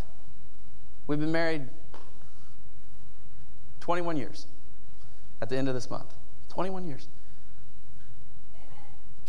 [1.07, 1.69] We've been married
[3.81, 4.47] 21 years
[5.45, 6.15] at the end of this month.
[6.49, 7.07] 21 years.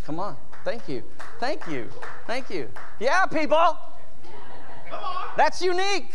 [0.06, 0.38] Come on.
[0.64, 1.04] Thank you.
[1.42, 1.90] Thank you.
[2.26, 2.70] Thank you.
[3.02, 3.78] Yeah, people.
[4.90, 5.26] Come on.
[5.36, 6.14] That's unique.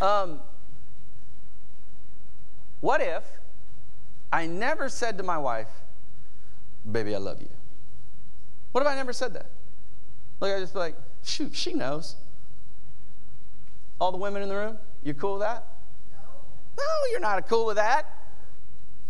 [0.00, 0.38] Um,
[2.80, 3.24] what if
[4.32, 5.66] I never said to my wife,
[6.92, 7.50] Baby, I love you?
[8.70, 9.46] What if I never said that?
[10.38, 12.14] Like, I just be like, shoot, she knows.
[14.00, 15.71] All the women in the room, you cool with that?
[16.76, 18.06] No, you're not cool with that.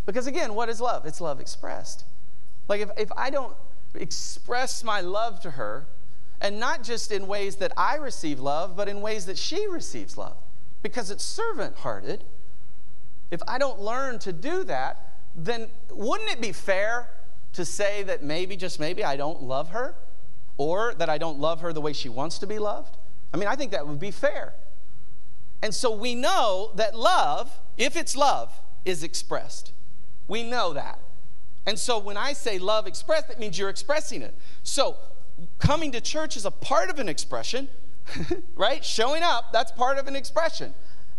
[0.06, 1.06] Because again, what is love?
[1.06, 2.04] It's love expressed.
[2.68, 3.54] Like if, if I don't
[3.94, 5.86] express my love to her,
[6.40, 10.18] and not just in ways that I receive love, but in ways that she receives
[10.18, 10.36] love,
[10.82, 12.24] because it's servant hearted.
[13.30, 17.08] If I don't learn to do that, then wouldn't it be fair
[17.52, 19.94] to say that maybe, just maybe, I don't love her?
[20.58, 22.96] Or that I don't love her the way she wants to be loved?
[23.32, 24.54] I mean, I think that would be fair.
[25.62, 28.52] And so we know that love, if it's love,
[28.84, 29.72] is expressed.
[30.26, 30.98] We know that.
[31.64, 34.34] And so when I say love expressed, it means you're expressing it.
[34.64, 34.96] So
[35.58, 37.68] coming to church is a part of an expression,
[38.56, 38.84] right?
[38.84, 40.74] Showing up, that's part of an expression.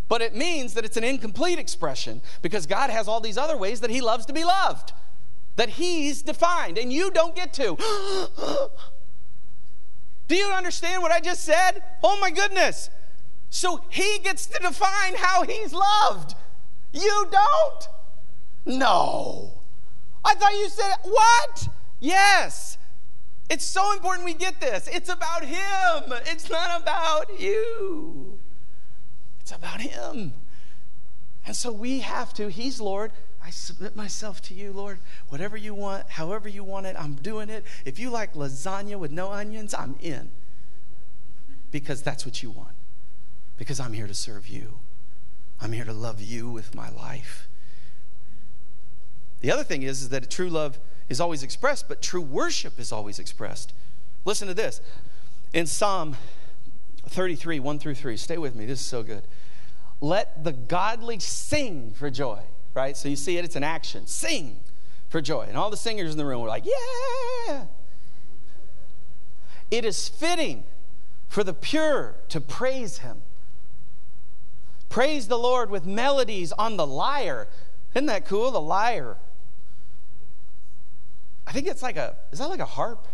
[0.08, 3.80] But it means that it's an incomplete expression because God has all these other ways
[3.80, 4.92] that He loves to be loved,
[5.56, 7.76] that He's defined, and you don't get to.
[10.28, 11.82] Do you understand what I just said?
[12.02, 12.90] Oh my goodness.
[13.50, 16.34] So he gets to define how he's loved.
[16.92, 17.88] You don't?
[18.66, 19.52] No.
[20.24, 21.68] I thought you said, what?
[22.00, 22.78] Yes.
[23.50, 24.88] It's so important we get this.
[24.90, 28.38] It's about him, it's not about you.
[29.40, 30.32] It's about him.
[31.46, 33.12] And so we have to, he's Lord.
[33.44, 34.98] I submit myself to you, Lord.
[35.28, 37.64] Whatever you want, however you want it, I'm doing it.
[37.84, 40.30] If you like lasagna with no onions, I'm in.
[41.70, 42.73] Because that's what you want
[43.56, 44.78] because I'm here to serve you.
[45.60, 47.48] I'm here to love you with my life.
[49.40, 52.92] The other thing is, is that true love is always expressed, but true worship is
[52.92, 53.72] always expressed.
[54.24, 54.80] Listen to this.
[55.52, 56.16] In Psalm
[57.06, 59.22] 33, 1 through 3, stay with me, this is so good.
[60.00, 62.40] Let the godly sing for joy,
[62.74, 62.96] right?
[62.96, 64.06] So you see it, it's an action.
[64.06, 64.60] Sing
[65.08, 65.46] for joy.
[65.48, 67.66] And all the singers in the room were like, yeah.
[69.70, 70.64] It is fitting
[71.28, 73.22] for the pure to praise him
[74.94, 77.48] Praise the Lord with melodies on the lyre.
[77.96, 78.52] Isn't that cool?
[78.52, 79.16] The lyre.
[81.48, 83.04] I think it's like a, is that like a harp?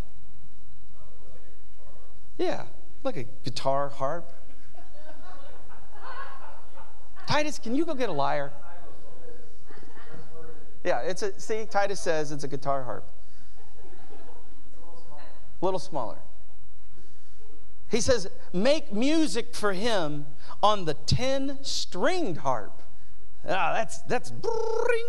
[2.37, 2.65] Yeah,
[3.03, 4.31] like a guitar harp.
[7.27, 8.53] Titus, can you go get a lyre?
[10.85, 13.07] Yeah, it's a, see, Titus says it's a guitar harp.
[15.63, 16.19] A little smaller.
[17.91, 20.27] He says, make music for him
[20.63, 22.83] on the 10 stringed harp.
[23.49, 25.05] Ah, that's that's bring.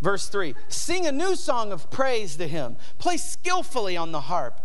[0.00, 4.60] Verse 3 Sing a new song of praise to him, play skillfully on the harp,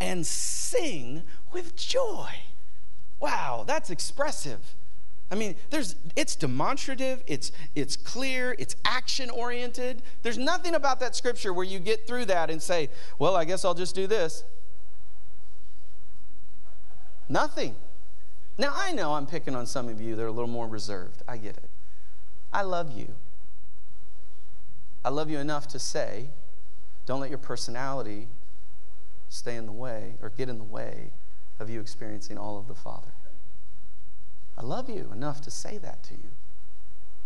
[0.00, 2.28] and sing with joy.
[3.20, 4.74] Wow, that's expressive.
[5.30, 10.02] I mean, there's it's demonstrative, it's it's clear, it's action oriented.
[10.22, 13.64] There's nothing about that scripture where you get through that and say, "Well, I guess
[13.64, 14.44] I'll just do this."
[17.30, 17.76] Nothing.
[18.58, 21.22] Now, I know I'm picking on some of you that are a little more reserved.
[21.26, 21.70] I get it.
[22.52, 23.14] I love you.
[25.04, 26.28] I love you enough to say,
[27.06, 28.28] don't let your personality
[29.28, 31.10] stay in the way or get in the way
[31.58, 33.12] of you experiencing all of the Father.
[34.56, 36.30] I love you enough to say that to you.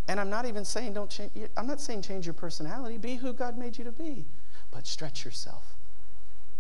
[0.08, 3.32] And I'm not even saying don't change I'm not saying change your personality, be who
[3.32, 4.24] God made you to be,
[4.70, 5.74] but stretch yourself.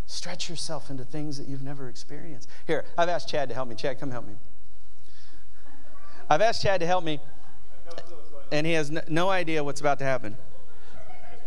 [0.06, 2.48] Stretch yourself into things that you've never experienced.
[2.66, 3.74] Here, I've asked Chad to help me.
[3.74, 4.34] Chad, come help me.
[6.28, 7.20] I've asked Chad to help me,
[8.50, 10.36] and he has no idea what's about to happen.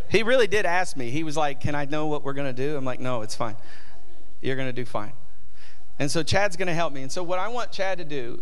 [0.09, 1.11] He really did ask me.
[1.11, 2.75] He was like, Can I know what we're going to do?
[2.75, 3.55] I'm like, No, it's fine.
[4.41, 5.13] You're going to do fine.
[5.99, 7.01] And so Chad's going to help me.
[7.01, 8.41] And so, what I want Chad to do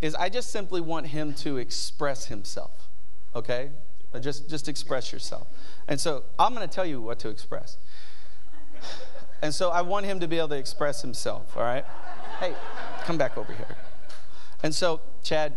[0.00, 2.88] is I just simply want him to express himself.
[3.34, 3.70] Okay?
[4.12, 5.48] Uh, just, just express yourself.
[5.88, 7.78] And so, I'm going to tell you what to express.
[9.42, 11.56] And so, I want him to be able to express himself.
[11.56, 11.84] All right?
[12.38, 12.54] Hey,
[13.04, 13.76] come back over here.
[14.64, 15.52] And so, Chad,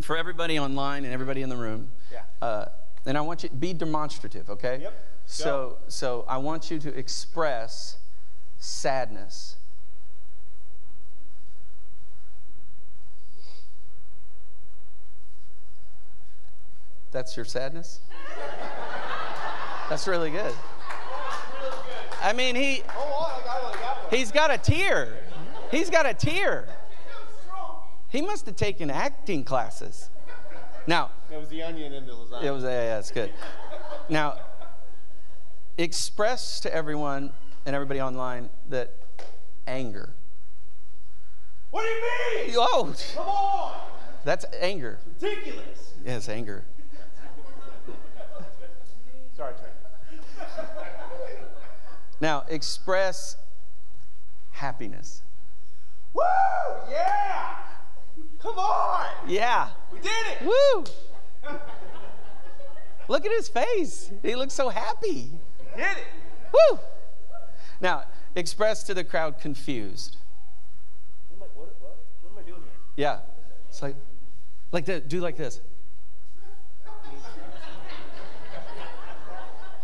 [0.00, 2.20] for everybody online and everybody in the room, yeah.
[2.40, 2.66] uh,
[3.04, 4.78] and I want you to be demonstrative, okay?
[4.82, 4.94] Yep.
[5.24, 7.98] So, so I want you to express
[8.58, 9.56] sadness.
[17.10, 17.98] That's your sadness?
[19.88, 20.54] That's really good.
[22.22, 22.84] I mean, he
[24.10, 25.18] he's got a tear.
[25.72, 26.68] He's got a tear.
[28.16, 30.08] He must have taken acting classes.
[30.86, 32.44] Now, it was the onion in the lasagna.
[32.44, 33.30] It was, yeah, yeah, it's good.
[34.08, 34.38] now,
[35.76, 37.30] express to everyone
[37.66, 38.94] and everybody online that
[39.66, 40.14] anger.
[41.70, 42.56] What do you mean?
[42.58, 43.80] Oh, come on.
[44.24, 44.98] That's anger.
[45.20, 45.92] ridiculous.
[46.02, 46.64] Yes, anger.
[49.36, 50.18] Sorry, Trey.
[52.22, 53.36] now, express
[54.52, 55.20] happiness.
[56.14, 56.22] Woo!
[56.90, 57.56] Yeah!
[58.46, 59.06] Come on!
[59.26, 59.70] Yeah.
[59.92, 60.46] We did it!
[60.46, 60.84] Woo!
[63.08, 64.08] Look at his face.
[64.22, 65.32] He looks so happy.
[65.58, 66.06] We did it!
[66.52, 66.78] Woo!
[67.80, 68.04] Now,
[68.36, 70.18] express to the crowd confused.
[71.36, 71.96] What am I, what, what?
[72.22, 72.70] What am I doing here?
[72.94, 73.18] Yeah.
[73.68, 73.96] It's like,
[74.70, 75.60] like the, do like this.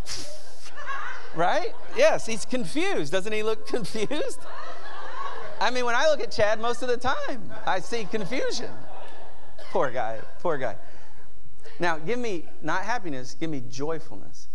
[1.35, 1.73] right?
[1.97, 3.11] Yes, he's confused.
[3.11, 4.39] Doesn't he look confused?
[5.63, 8.69] I mean, when I look at Chad most of the time, I see confusion.
[9.71, 10.75] Poor guy, poor guy.
[11.79, 14.49] Now, give me not happiness, give me joyfulness.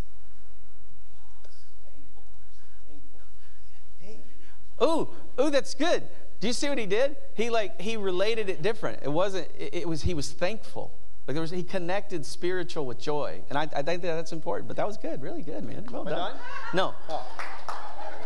[4.83, 5.09] Ooh,
[5.41, 6.03] ooh, that's good.
[6.41, 7.17] Do you see what he did?
[7.35, 9.01] He like he related it different.
[9.03, 9.49] It wasn't.
[9.59, 10.93] It, it was he was thankful.
[11.27, 14.69] Like there was he connected spiritual with joy, and I, I think that that's important.
[14.69, 15.87] But that was good, really good, man.
[15.91, 16.15] Well done.
[16.15, 16.37] done.
[16.75, 16.95] No.
[17.09, 17.27] Oh.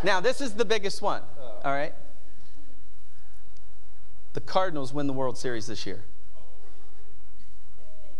[0.02, 1.22] Now this is the biggest one.
[1.40, 1.60] Oh.
[1.64, 1.94] All right.
[4.32, 6.04] The Cardinals win the World Series this year.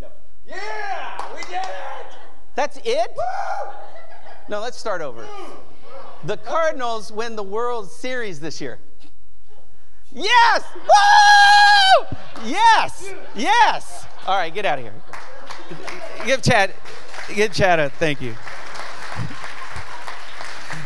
[0.01, 0.09] No.
[0.47, 1.35] Yeah!
[1.35, 2.17] We did it!
[2.55, 3.11] That's it?
[3.17, 3.73] Woo!
[4.49, 5.27] No, let's start over.
[6.25, 8.79] The Cardinals win the World Series this year.
[10.13, 10.63] Yes!
[10.75, 12.17] Woo!
[12.45, 13.13] Yes!
[13.35, 14.07] Yes!
[14.27, 14.95] All right, get out of here.
[16.27, 16.75] Give Chad,
[17.35, 18.35] give Chad a thank you.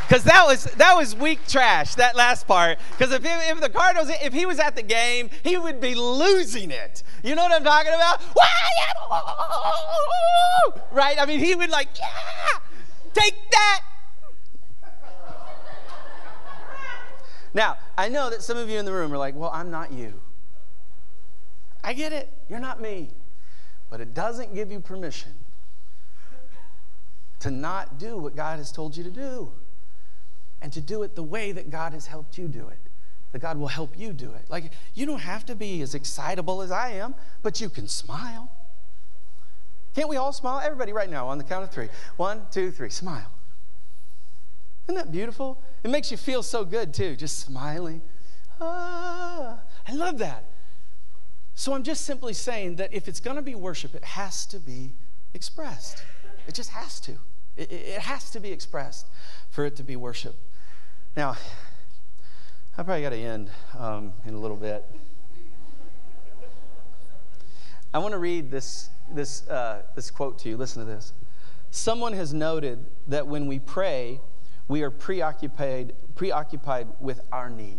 [0.08, 1.96] Because that was that was weak trash.
[1.96, 2.78] That last part.
[2.92, 6.70] Because if, if the Cardinals, if he was at the game, he would be losing
[6.70, 7.02] it.
[7.24, 8.22] You know what I'm talking about?
[10.92, 11.20] Right?
[11.20, 12.58] I mean, he would like, yeah,
[13.12, 13.82] take that.
[17.52, 19.92] Now, I know that some of you in the room are like, well, I'm not
[19.92, 20.20] you.
[21.84, 22.32] I get it.
[22.48, 23.10] You're not me.
[23.90, 25.34] But it doesn't give you permission
[27.40, 29.52] to not do what God has told you to do
[30.62, 32.78] and to do it the way that God has helped you do it.
[33.32, 34.46] That God will help you do it.
[34.48, 38.50] Like, you don't have to be as excitable as I am, but you can smile.
[39.94, 40.60] Can't we all smile?
[40.62, 41.88] Everybody, right now, on the count of three.
[42.16, 42.90] One, two, three.
[42.90, 43.30] Smile.
[44.86, 45.60] Isn't that beautiful?
[45.82, 48.02] It makes you feel so good, too, just smiling.
[48.60, 50.44] Ah, I love that.
[51.54, 54.60] So I'm just simply saying that if it's going to be worship, it has to
[54.60, 54.92] be
[55.34, 56.04] expressed.
[56.46, 57.16] It just has to.
[57.56, 59.06] It, has to be expressed
[59.50, 60.36] for it to be worship.
[61.16, 61.36] Now,
[62.76, 64.84] I probably got to end um, in a little bit.
[67.94, 70.58] I want to read this, this, uh, this quote to you.
[70.58, 71.14] Listen to this.
[71.70, 74.20] Someone has noted that when we pray,
[74.68, 77.78] we are preoccupied, preoccupied with our need.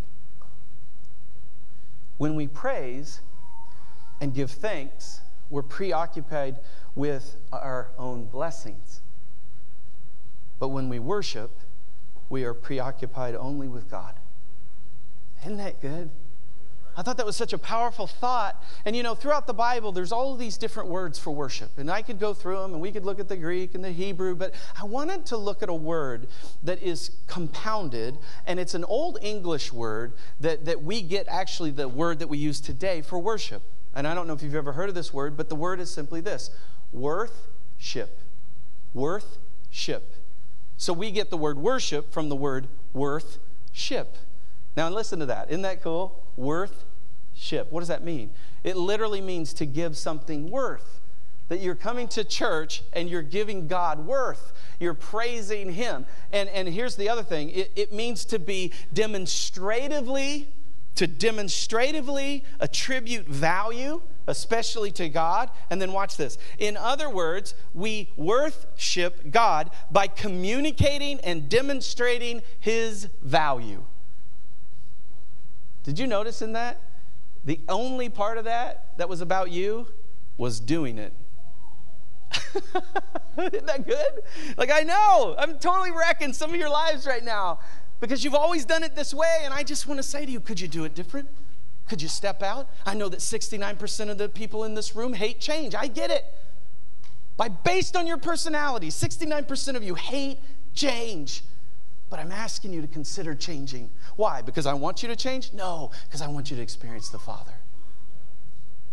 [2.17, 3.21] When we praise
[4.19, 5.21] and give thanks,
[5.51, 6.57] we're preoccupied
[6.95, 9.01] with our own blessings.
[10.59, 11.51] But when we worship,
[12.29, 14.15] we are preoccupied only with God.
[15.41, 16.09] Isn't that good?
[16.99, 18.63] I thought that was such a powerful thought.
[18.83, 21.77] And you know, throughout the Bible, there's all these different words for worship.
[21.77, 23.91] And I could go through them and we could look at the Greek and the
[23.91, 26.27] Hebrew, but I wanted to look at a word
[26.63, 31.87] that is compounded, and it's an old English word that, that we get actually the
[31.87, 33.61] word that we use today for worship.
[33.93, 35.91] And I don't know if you've ever heard of this word, but the word is
[35.91, 36.49] simply this
[36.91, 38.19] worth-ship.
[38.95, 40.13] Worth-ship.
[40.77, 44.15] So we get the word worship from the word worth-ship.
[44.75, 45.49] Now, listen to that.
[45.49, 46.23] Isn't that cool?
[46.35, 46.85] Worth
[47.35, 47.71] ship.
[47.71, 48.29] What does that mean?
[48.63, 51.01] It literally means to give something worth.
[51.49, 54.53] That you're coming to church and you're giving God worth.
[54.79, 56.05] You're praising Him.
[56.31, 60.49] And, and here's the other thing it, it means to be demonstratively,
[60.97, 65.49] to demonstratively attribute value, especially to God.
[65.69, 66.37] And then watch this.
[66.57, 73.83] In other words, we worship God by communicating and demonstrating His value.
[75.83, 76.81] Did you notice in that?
[77.45, 79.87] The only part of that that was about you
[80.35, 81.13] was doing it.
[83.37, 84.23] Isn't that good?
[84.57, 87.59] Like, I know, I'm totally wrecking some of your lives right now
[87.99, 89.41] because you've always done it this way.
[89.43, 91.29] And I just want to say to you, could you do it different?
[91.87, 92.69] Could you step out?
[92.85, 95.73] I know that 69% of the people in this room hate change.
[95.73, 96.25] I get it.
[97.37, 100.39] By based on your personality, 69% of you hate
[100.73, 101.43] change.
[102.09, 103.89] But I'm asking you to consider changing.
[104.15, 104.41] Why?
[104.41, 105.53] Because I want you to change?
[105.53, 107.53] No, because I want you to experience the Father.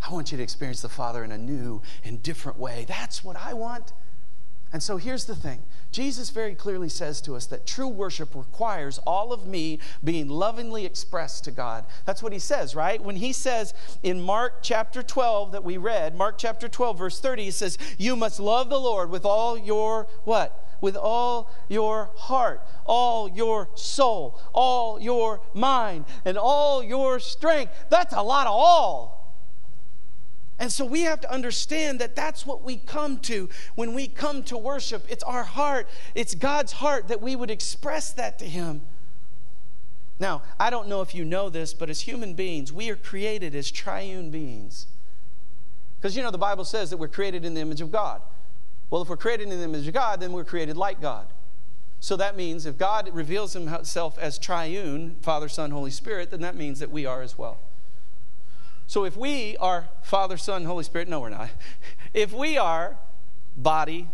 [0.06, 2.84] I want you to experience the Father in a new and different way.
[2.86, 3.92] That's what I want.
[4.74, 5.62] And so here's the thing
[5.92, 10.84] Jesus very clearly says to us that true worship requires all of me being lovingly
[10.84, 11.84] expressed to God.
[12.06, 13.00] That's what he says, right?
[13.00, 13.72] When he says
[14.02, 18.16] in Mark chapter 12 that we read, Mark chapter 12, verse 30, he says, You
[18.16, 20.60] must love the Lord with all your what?
[20.80, 27.72] with all your heart, all your soul, all your mind, and all your strength.
[27.88, 29.23] That's a lot of all.
[30.58, 34.42] And so we have to understand that that's what we come to when we come
[34.44, 35.04] to worship.
[35.08, 38.82] It's our heart, it's God's heart that we would express that to Him.
[40.20, 43.54] Now, I don't know if you know this, but as human beings, we are created
[43.54, 44.86] as triune beings.
[45.96, 48.22] Because you know, the Bible says that we're created in the image of God.
[48.90, 51.26] Well, if we're created in the image of God, then we're created like God.
[51.98, 56.54] So that means if God reveals himself as triune, Father, Son, Holy Spirit, then that
[56.54, 57.58] means that we are as well.
[58.86, 61.50] So if we are Father, Son, Holy Spirit, no, we're not.
[62.12, 62.96] If we are
[63.56, 64.08] body,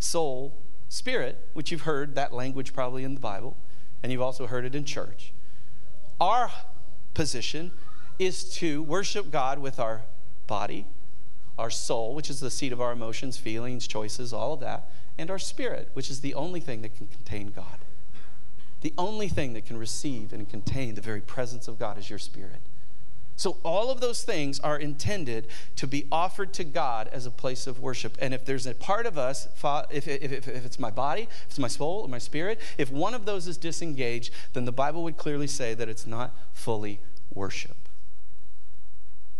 [0.00, 0.54] soul,
[0.88, 3.56] spirit, which you've heard that language probably in the Bible,
[4.02, 5.32] and you've also heard it in church,
[6.20, 6.50] our
[7.14, 7.70] position
[8.18, 10.02] is to worship God with our
[10.48, 10.86] body,
[11.56, 15.30] our soul, which is the seat of our emotions, feelings, choices, all of that, and
[15.30, 17.78] our spirit, which is the only thing that can contain God.
[18.80, 22.18] The only thing that can receive and contain the very presence of God is your
[22.18, 22.60] spirit.
[23.38, 27.68] So, all of those things are intended to be offered to God as a place
[27.68, 28.18] of worship.
[28.20, 29.46] And if there's a part of us,
[29.92, 32.90] if, if, if, if, it's my body, if it's my soul, or my spirit, if
[32.90, 36.98] one of those is disengaged, then the Bible would clearly say that it's not fully
[37.32, 37.76] worship.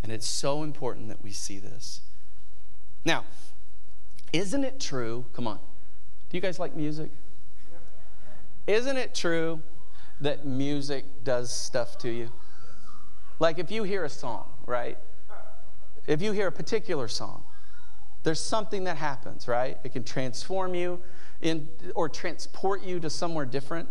[0.05, 2.03] And it's so important that we see this.
[3.05, 3.24] Now,
[4.32, 5.24] isn't it true?
[5.32, 5.59] Come on.
[6.30, 7.11] Do you guys like music?
[8.68, 9.61] Isn't it true
[10.20, 12.30] that music does stuff to you?
[13.39, 14.99] Like if you hear a song, right?
[16.07, 17.43] If you hear a particular song,
[18.24, 19.78] there's something that happens, right?
[19.84, 21.01] It can transform you
[21.41, 23.89] in, or transport you to somewhere different.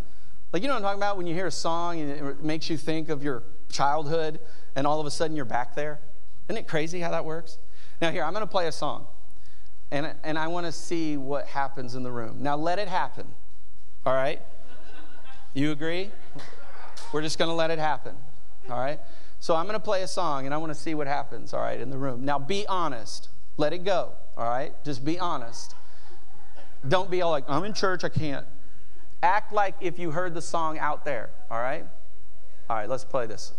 [0.51, 1.17] Like, you know what I'm talking about?
[1.17, 4.39] When you hear a song and it makes you think of your childhood,
[4.75, 5.99] and all of a sudden you're back there.
[6.47, 7.57] Isn't it crazy how that works?
[8.01, 9.07] Now, here, I'm going to play a song,
[9.91, 12.37] and, and I want to see what happens in the room.
[12.41, 13.27] Now, let it happen,
[14.05, 14.41] all right?
[15.53, 16.11] You agree?
[17.11, 18.15] We're just going to let it happen,
[18.69, 18.99] all right?
[19.39, 21.61] So, I'm going to play a song, and I want to see what happens, all
[21.61, 22.25] right, in the room.
[22.25, 23.29] Now, be honest.
[23.57, 24.71] Let it go, all right?
[24.83, 25.73] Just be honest.
[26.87, 28.45] Don't be all like, I'm in church, I can't.
[29.23, 31.85] Act like if you heard the song out there, all right?
[32.69, 33.53] All right, let's play this.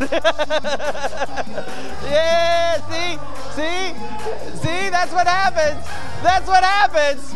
[2.04, 3.43] yeah, see?
[3.54, 3.94] See?
[4.58, 4.90] See?
[4.90, 5.86] That's what happens.
[6.24, 7.32] That's what happens.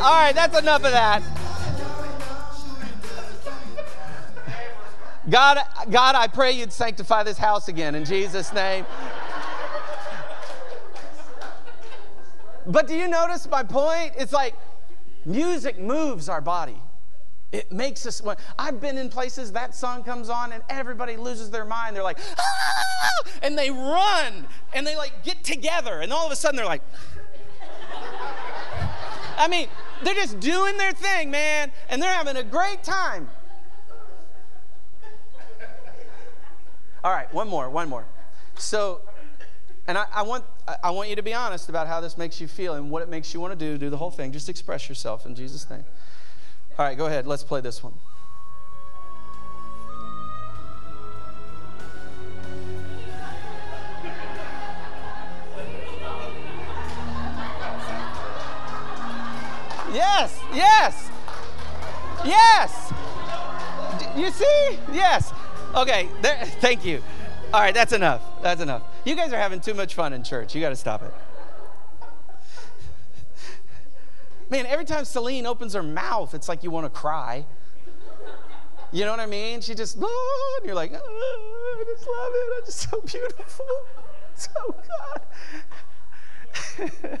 [0.00, 1.22] All right, that's enough of that.
[5.28, 5.58] God,
[5.90, 8.84] God, I pray you'd sanctify this house again in Jesus' name.
[12.66, 14.14] But do you notice my point?
[14.18, 14.56] It's like
[15.24, 16.80] music moves our body.
[17.52, 18.22] It makes us.
[18.58, 21.96] I've been in places that song comes on and everybody loses their mind.
[21.96, 23.30] They're like, ah!
[23.42, 26.82] and they run and they like get together, and all of a sudden they're like,
[29.36, 29.68] I mean,
[30.04, 33.28] they're just doing their thing, man, and they're having a great time.
[37.02, 38.04] All right, one more, one more.
[38.56, 39.00] So,
[39.88, 40.44] and I, I, want
[40.84, 43.08] I want you to be honest about how this makes you feel and what it
[43.08, 43.78] makes you want to do.
[43.78, 44.32] Do the whole thing.
[44.32, 45.84] Just express yourself in Jesus' name.
[46.78, 47.26] All right, go ahead.
[47.26, 47.92] Let's play this one.
[59.92, 61.10] Yes, yes,
[62.24, 62.92] yes.
[64.16, 64.78] You see?
[64.92, 65.32] Yes.
[65.74, 67.02] Okay, there, thank you.
[67.52, 68.22] All right, that's enough.
[68.42, 68.82] That's enough.
[69.04, 70.54] You guys are having too much fun in church.
[70.54, 71.12] You got to stop it.
[74.50, 77.46] Man, every time Celine opens her mouth, it's like you want to cry.
[78.92, 79.60] You know what I mean?
[79.60, 82.52] She just, oh, and you're like, oh, I just love it.
[82.58, 83.66] It's just so beautiful.
[84.34, 84.74] So
[86.78, 87.20] God.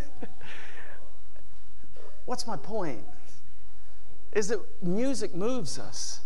[2.24, 3.04] What's my point?
[4.32, 6.20] Is that music moves us.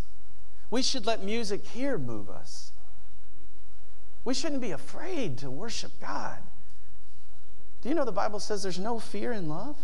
[0.71, 2.73] We should let music here move us.
[4.25, 6.39] We shouldn't be afraid to worship God.
[7.83, 9.77] Do you know the Bible says there's no fear in love?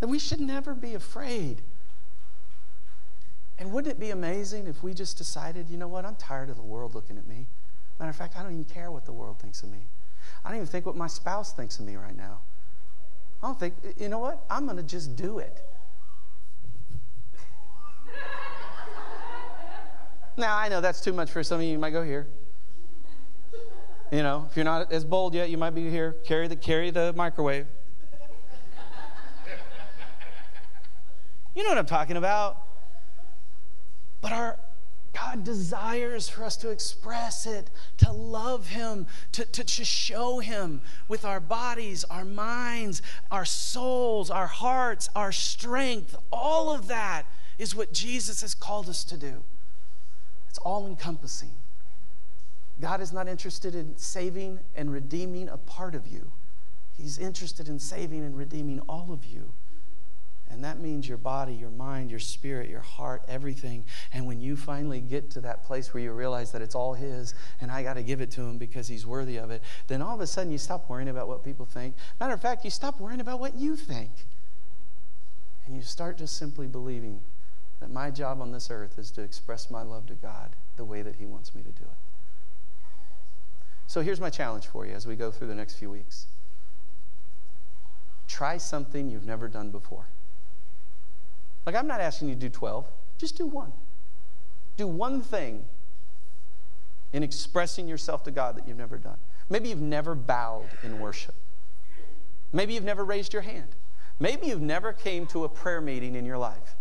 [0.00, 1.62] That we should never be afraid.
[3.58, 6.56] And wouldn't it be amazing if we just decided, you know what, I'm tired of
[6.56, 7.46] the world looking at me.
[7.98, 9.86] Matter of fact, I don't even care what the world thinks of me.
[10.44, 12.40] I don't even think what my spouse thinks of me right now.
[13.42, 15.62] I don't think, you know what, I'm going to just do it.
[20.36, 21.72] now, I know that's too much for some of you.
[21.72, 22.26] You might go here.
[24.12, 26.16] You know, if you're not as bold yet, you might be here.
[26.24, 27.66] Carry the, carry the microwave.
[31.56, 32.62] You know what I'm talking about.
[34.20, 34.58] But our
[35.14, 40.82] God desires for us to express it, to love Him, to, to, to show Him
[41.08, 43.00] with our bodies, our minds,
[43.30, 46.14] our souls, our hearts, our strength.
[46.30, 47.24] All of that
[47.56, 49.42] is what Jesus has called us to do.
[50.50, 51.54] It's all encompassing.
[52.78, 56.32] God is not interested in saving and redeeming a part of you,
[56.98, 59.52] He's interested in saving and redeeming all of you.
[60.48, 63.84] And that means your body, your mind, your spirit, your heart, everything.
[64.12, 67.34] And when you finally get to that place where you realize that it's all His
[67.60, 70.14] and I got to give it to Him because He's worthy of it, then all
[70.14, 71.96] of a sudden you stop worrying about what people think.
[72.20, 74.10] Matter of fact, you stop worrying about what you think.
[75.66, 77.20] And you start just simply believing
[77.80, 81.02] that my job on this earth is to express my love to God the way
[81.02, 81.98] that He wants me to do it.
[83.88, 86.26] So here's my challenge for you as we go through the next few weeks
[88.28, 90.06] try something you've never done before.
[91.66, 92.88] Like, I'm not asking you to do 12,
[93.18, 93.72] just do one.
[94.76, 95.64] Do one thing
[97.12, 99.18] in expressing yourself to God that you've never done.
[99.48, 101.34] Maybe you've never bowed in worship.
[102.52, 103.74] Maybe you've never raised your hand.
[104.18, 106.76] Maybe you've never came to a prayer meeting in your life.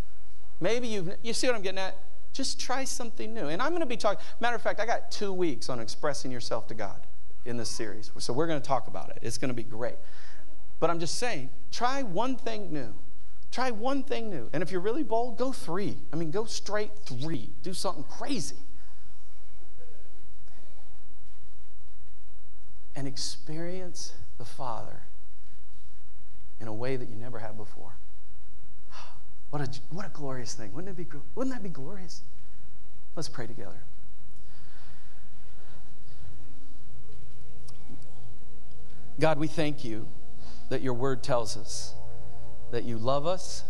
[0.60, 1.98] Maybe you've, you see what I'm getting at?
[2.32, 3.48] Just try something new.
[3.48, 6.32] And I'm going to be talking, matter of fact, I got two weeks on expressing
[6.32, 7.08] yourself to God
[7.46, 8.12] in this series.
[8.18, 9.20] So we're going to talk about it.
[9.22, 9.96] It's going to be great.
[10.80, 12.94] But I'm just saying, try one thing new.
[13.56, 14.50] Try one thing new.
[14.52, 15.96] And if you're really bold, go three.
[16.12, 17.52] I mean, go straight three.
[17.64, 18.58] Do something crazy.
[22.98, 25.04] And experience the Father
[26.60, 27.94] in a way that you never have before.
[29.52, 30.74] What a, what a glorious thing.
[30.74, 32.24] Wouldn't, it be, wouldn't that be glorious?
[33.16, 33.82] Let's pray together.
[39.18, 40.10] God, we thank you
[40.68, 41.94] that your word tells us
[42.72, 43.64] that you love us,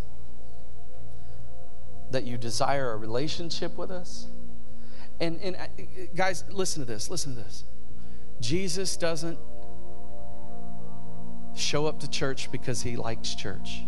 [2.12, 4.28] that you desire a relationship with us.
[5.20, 5.68] And, and uh,
[6.16, 7.10] guys, listen to this.
[7.10, 7.64] Listen to this.
[8.42, 9.40] Jesus doesn't
[11.56, 13.84] show up to church because he likes church.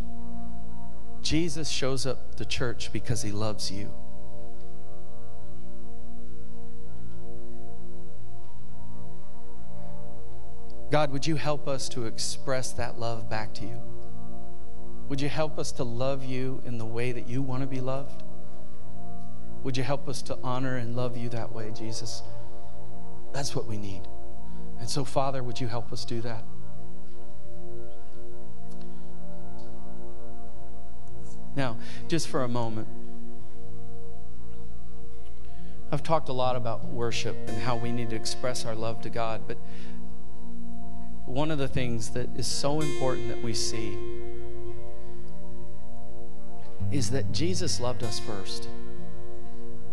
[1.21, 3.91] Jesus shows up to church because he loves you.
[10.89, 13.81] God, would you help us to express that love back to you?
[15.09, 17.79] Would you help us to love you in the way that you want to be
[17.79, 18.23] loved?
[19.63, 22.23] Would you help us to honor and love you that way, Jesus?
[23.33, 24.01] That's what we need.
[24.79, 26.43] And so, Father, would you help us do that?
[31.55, 31.77] Now,
[32.07, 32.87] just for a moment,
[35.91, 39.09] I've talked a lot about worship and how we need to express our love to
[39.09, 39.57] God, but
[41.25, 43.97] one of the things that is so important that we see
[46.91, 48.69] is that Jesus loved us first.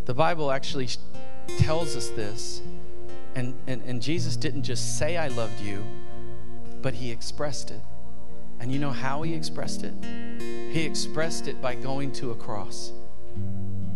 [0.05, 0.89] The Bible actually
[1.59, 2.63] tells us this,
[3.35, 5.83] and, and, and Jesus didn't just say, I loved you,
[6.83, 7.81] but he expressed it.
[8.61, 9.95] And you know how he expressed it?
[10.73, 12.93] He expressed it by going to a cross.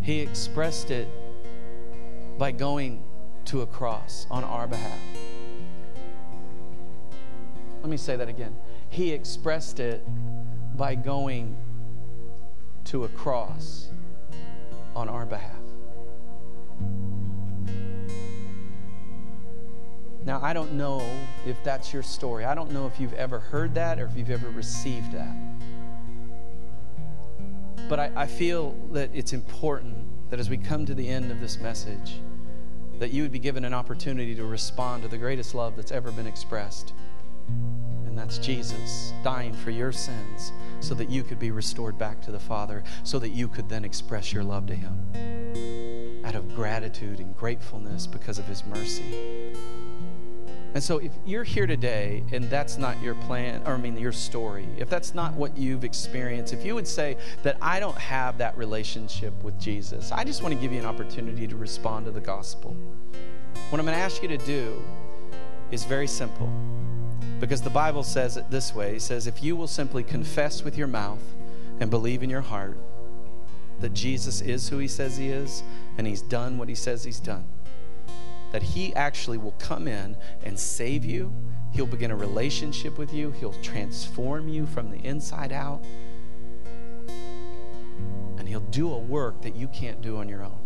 [0.03, 1.09] He expressed it
[2.39, 3.03] by going
[3.47, 4.99] to a cross on our behalf.
[7.81, 8.57] Let me say that again.
[8.91, 10.03] He expressed it
[10.77, 11.57] by going
[12.89, 13.91] to a cross
[14.97, 15.53] on our behalf.
[20.24, 21.03] Now, I don't know
[21.47, 22.45] if that's your story.
[22.47, 25.34] I don't know if you've ever heard that or if you've ever received that.
[27.89, 29.97] But I, I feel that it's important
[30.30, 32.20] that as we come to the end of this message,
[32.99, 36.11] that you would be given an opportunity to respond to the greatest love that's ever
[36.11, 36.95] been expressed.
[38.19, 40.51] That's Jesus dying for your sins
[40.81, 43.85] so that you could be restored back to the Father, so that you could then
[43.85, 49.55] express your love to Him out of gratitude and gratefulness because of His mercy.
[50.75, 54.12] And so, if you're here today and that's not your plan, or I mean, your
[54.12, 58.37] story, if that's not what you've experienced, if you would say that I don't have
[58.39, 62.11] that relationship with Jesus, I just want to give you an opportunity to respond to
[62.11, 62.77] the gospel.
[63.71, 64.83] What I'm going to ask you to do
[65.71, 66.53] is very simple
[67.41, 70.77] because the Bible says it this way It says, If you will simply confess with
[70.77, 71.23] your mouth
[71.81, 72.77] and believe in your heart
[73.81, 75.62] that Jesus is who he says he is
[75.97, 77.45] and he's done what he says he's done
[78.53, 81.33] that He actually will come in and save you.
[81.73, 85.85] He'll begin a relationship with you, He'll transform you from the inside out,
[88.39, 90.58] and He'll do a work that you can't do on your own.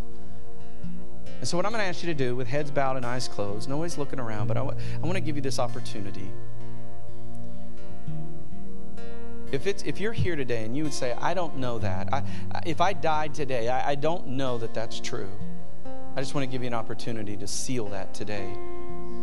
[1.43, 3.27] And so, what I'm going to ask you to do with heads bowed and eyes
[3.27, 6.31] closed, nobody's looking around, but I, w- I want to give you this opportunity.
[9.51, 12.23] If, it's, if you're here today and you would say, I don't know that, I,
[12.65, 15.29] if I died today, I, I don't know that that's true.
[16.15, 18.55] I just want to give you an opportunity to seal that today.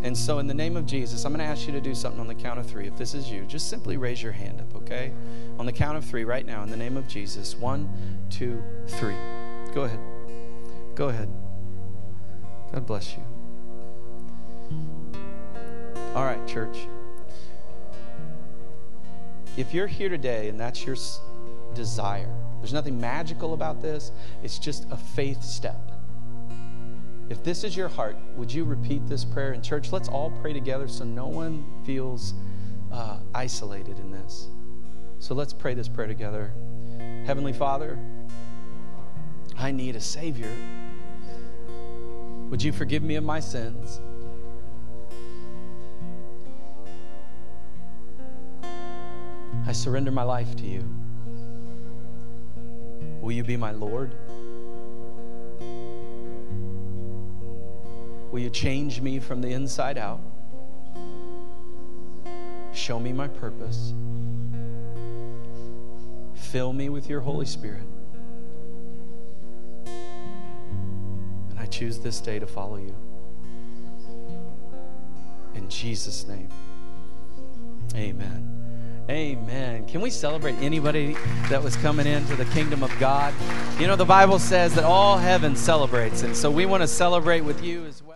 [0.04, 2.20] And so, in the name of Jesus, I'm going to ask you to do something
[2.20, 2.86] on the count of three.
[2.86, 5.14] If this is you, just simply raise your hand up, okay?
[5.58, 7.56] On the count of three, right now, in the name of Jesus.
[7.56, 7.90] One,
[8.30, 9.16] two, three.
[9.74, 10.02] Go ahead.
[10.96, 11.30] Go ahead.
[12.72, 13.24] God bless you.
[16.16, 16.88] All right, church.
[19.58, 20.96] If you're here today and that's your
[21.74, 24.12] desire, there's nothing magical about this,
[24.44, 25.92] it's just a faith step.
[27.30, 29.54] If this is your heart, would you repeat this prayer?
[29.54, 32.34] in church, let's all pray together so no one feels
[32.92, 34.48] uh, isolated in this.
[35.20, 36.52] So let's pray this prayer together.
[37.26, 38.00] Heavenly Father,
[39.58, 40.52] I need a Savior.
[42.50, 44.02] Would you forgive me of my sins?
[49.68, 50.84] I surrender my life to you.
[53.22, 54.16] Will you be my Lord?
[58.32, 60.20] Will you change me from the inside out?
[62.74, 63.94] Show me my purpose.
[66.34, 67.84] Fill me with your Holy Spirit.
[71.70, 72.96] Choose this day to follow you.
[75.56, 76.50] In Jesus' name,
[77.96, 78.56] amen.
[79.10, 79.88] Amen.
[79.88, 81.18] Can we celebrate anybody
[81.50, 83.34] that was coming into the kingdom of God?
[83.80, 87.42] You know, the Bible says that all heaven celebrates, and so we want to celebrate
[87.42, 88.09] with you as well.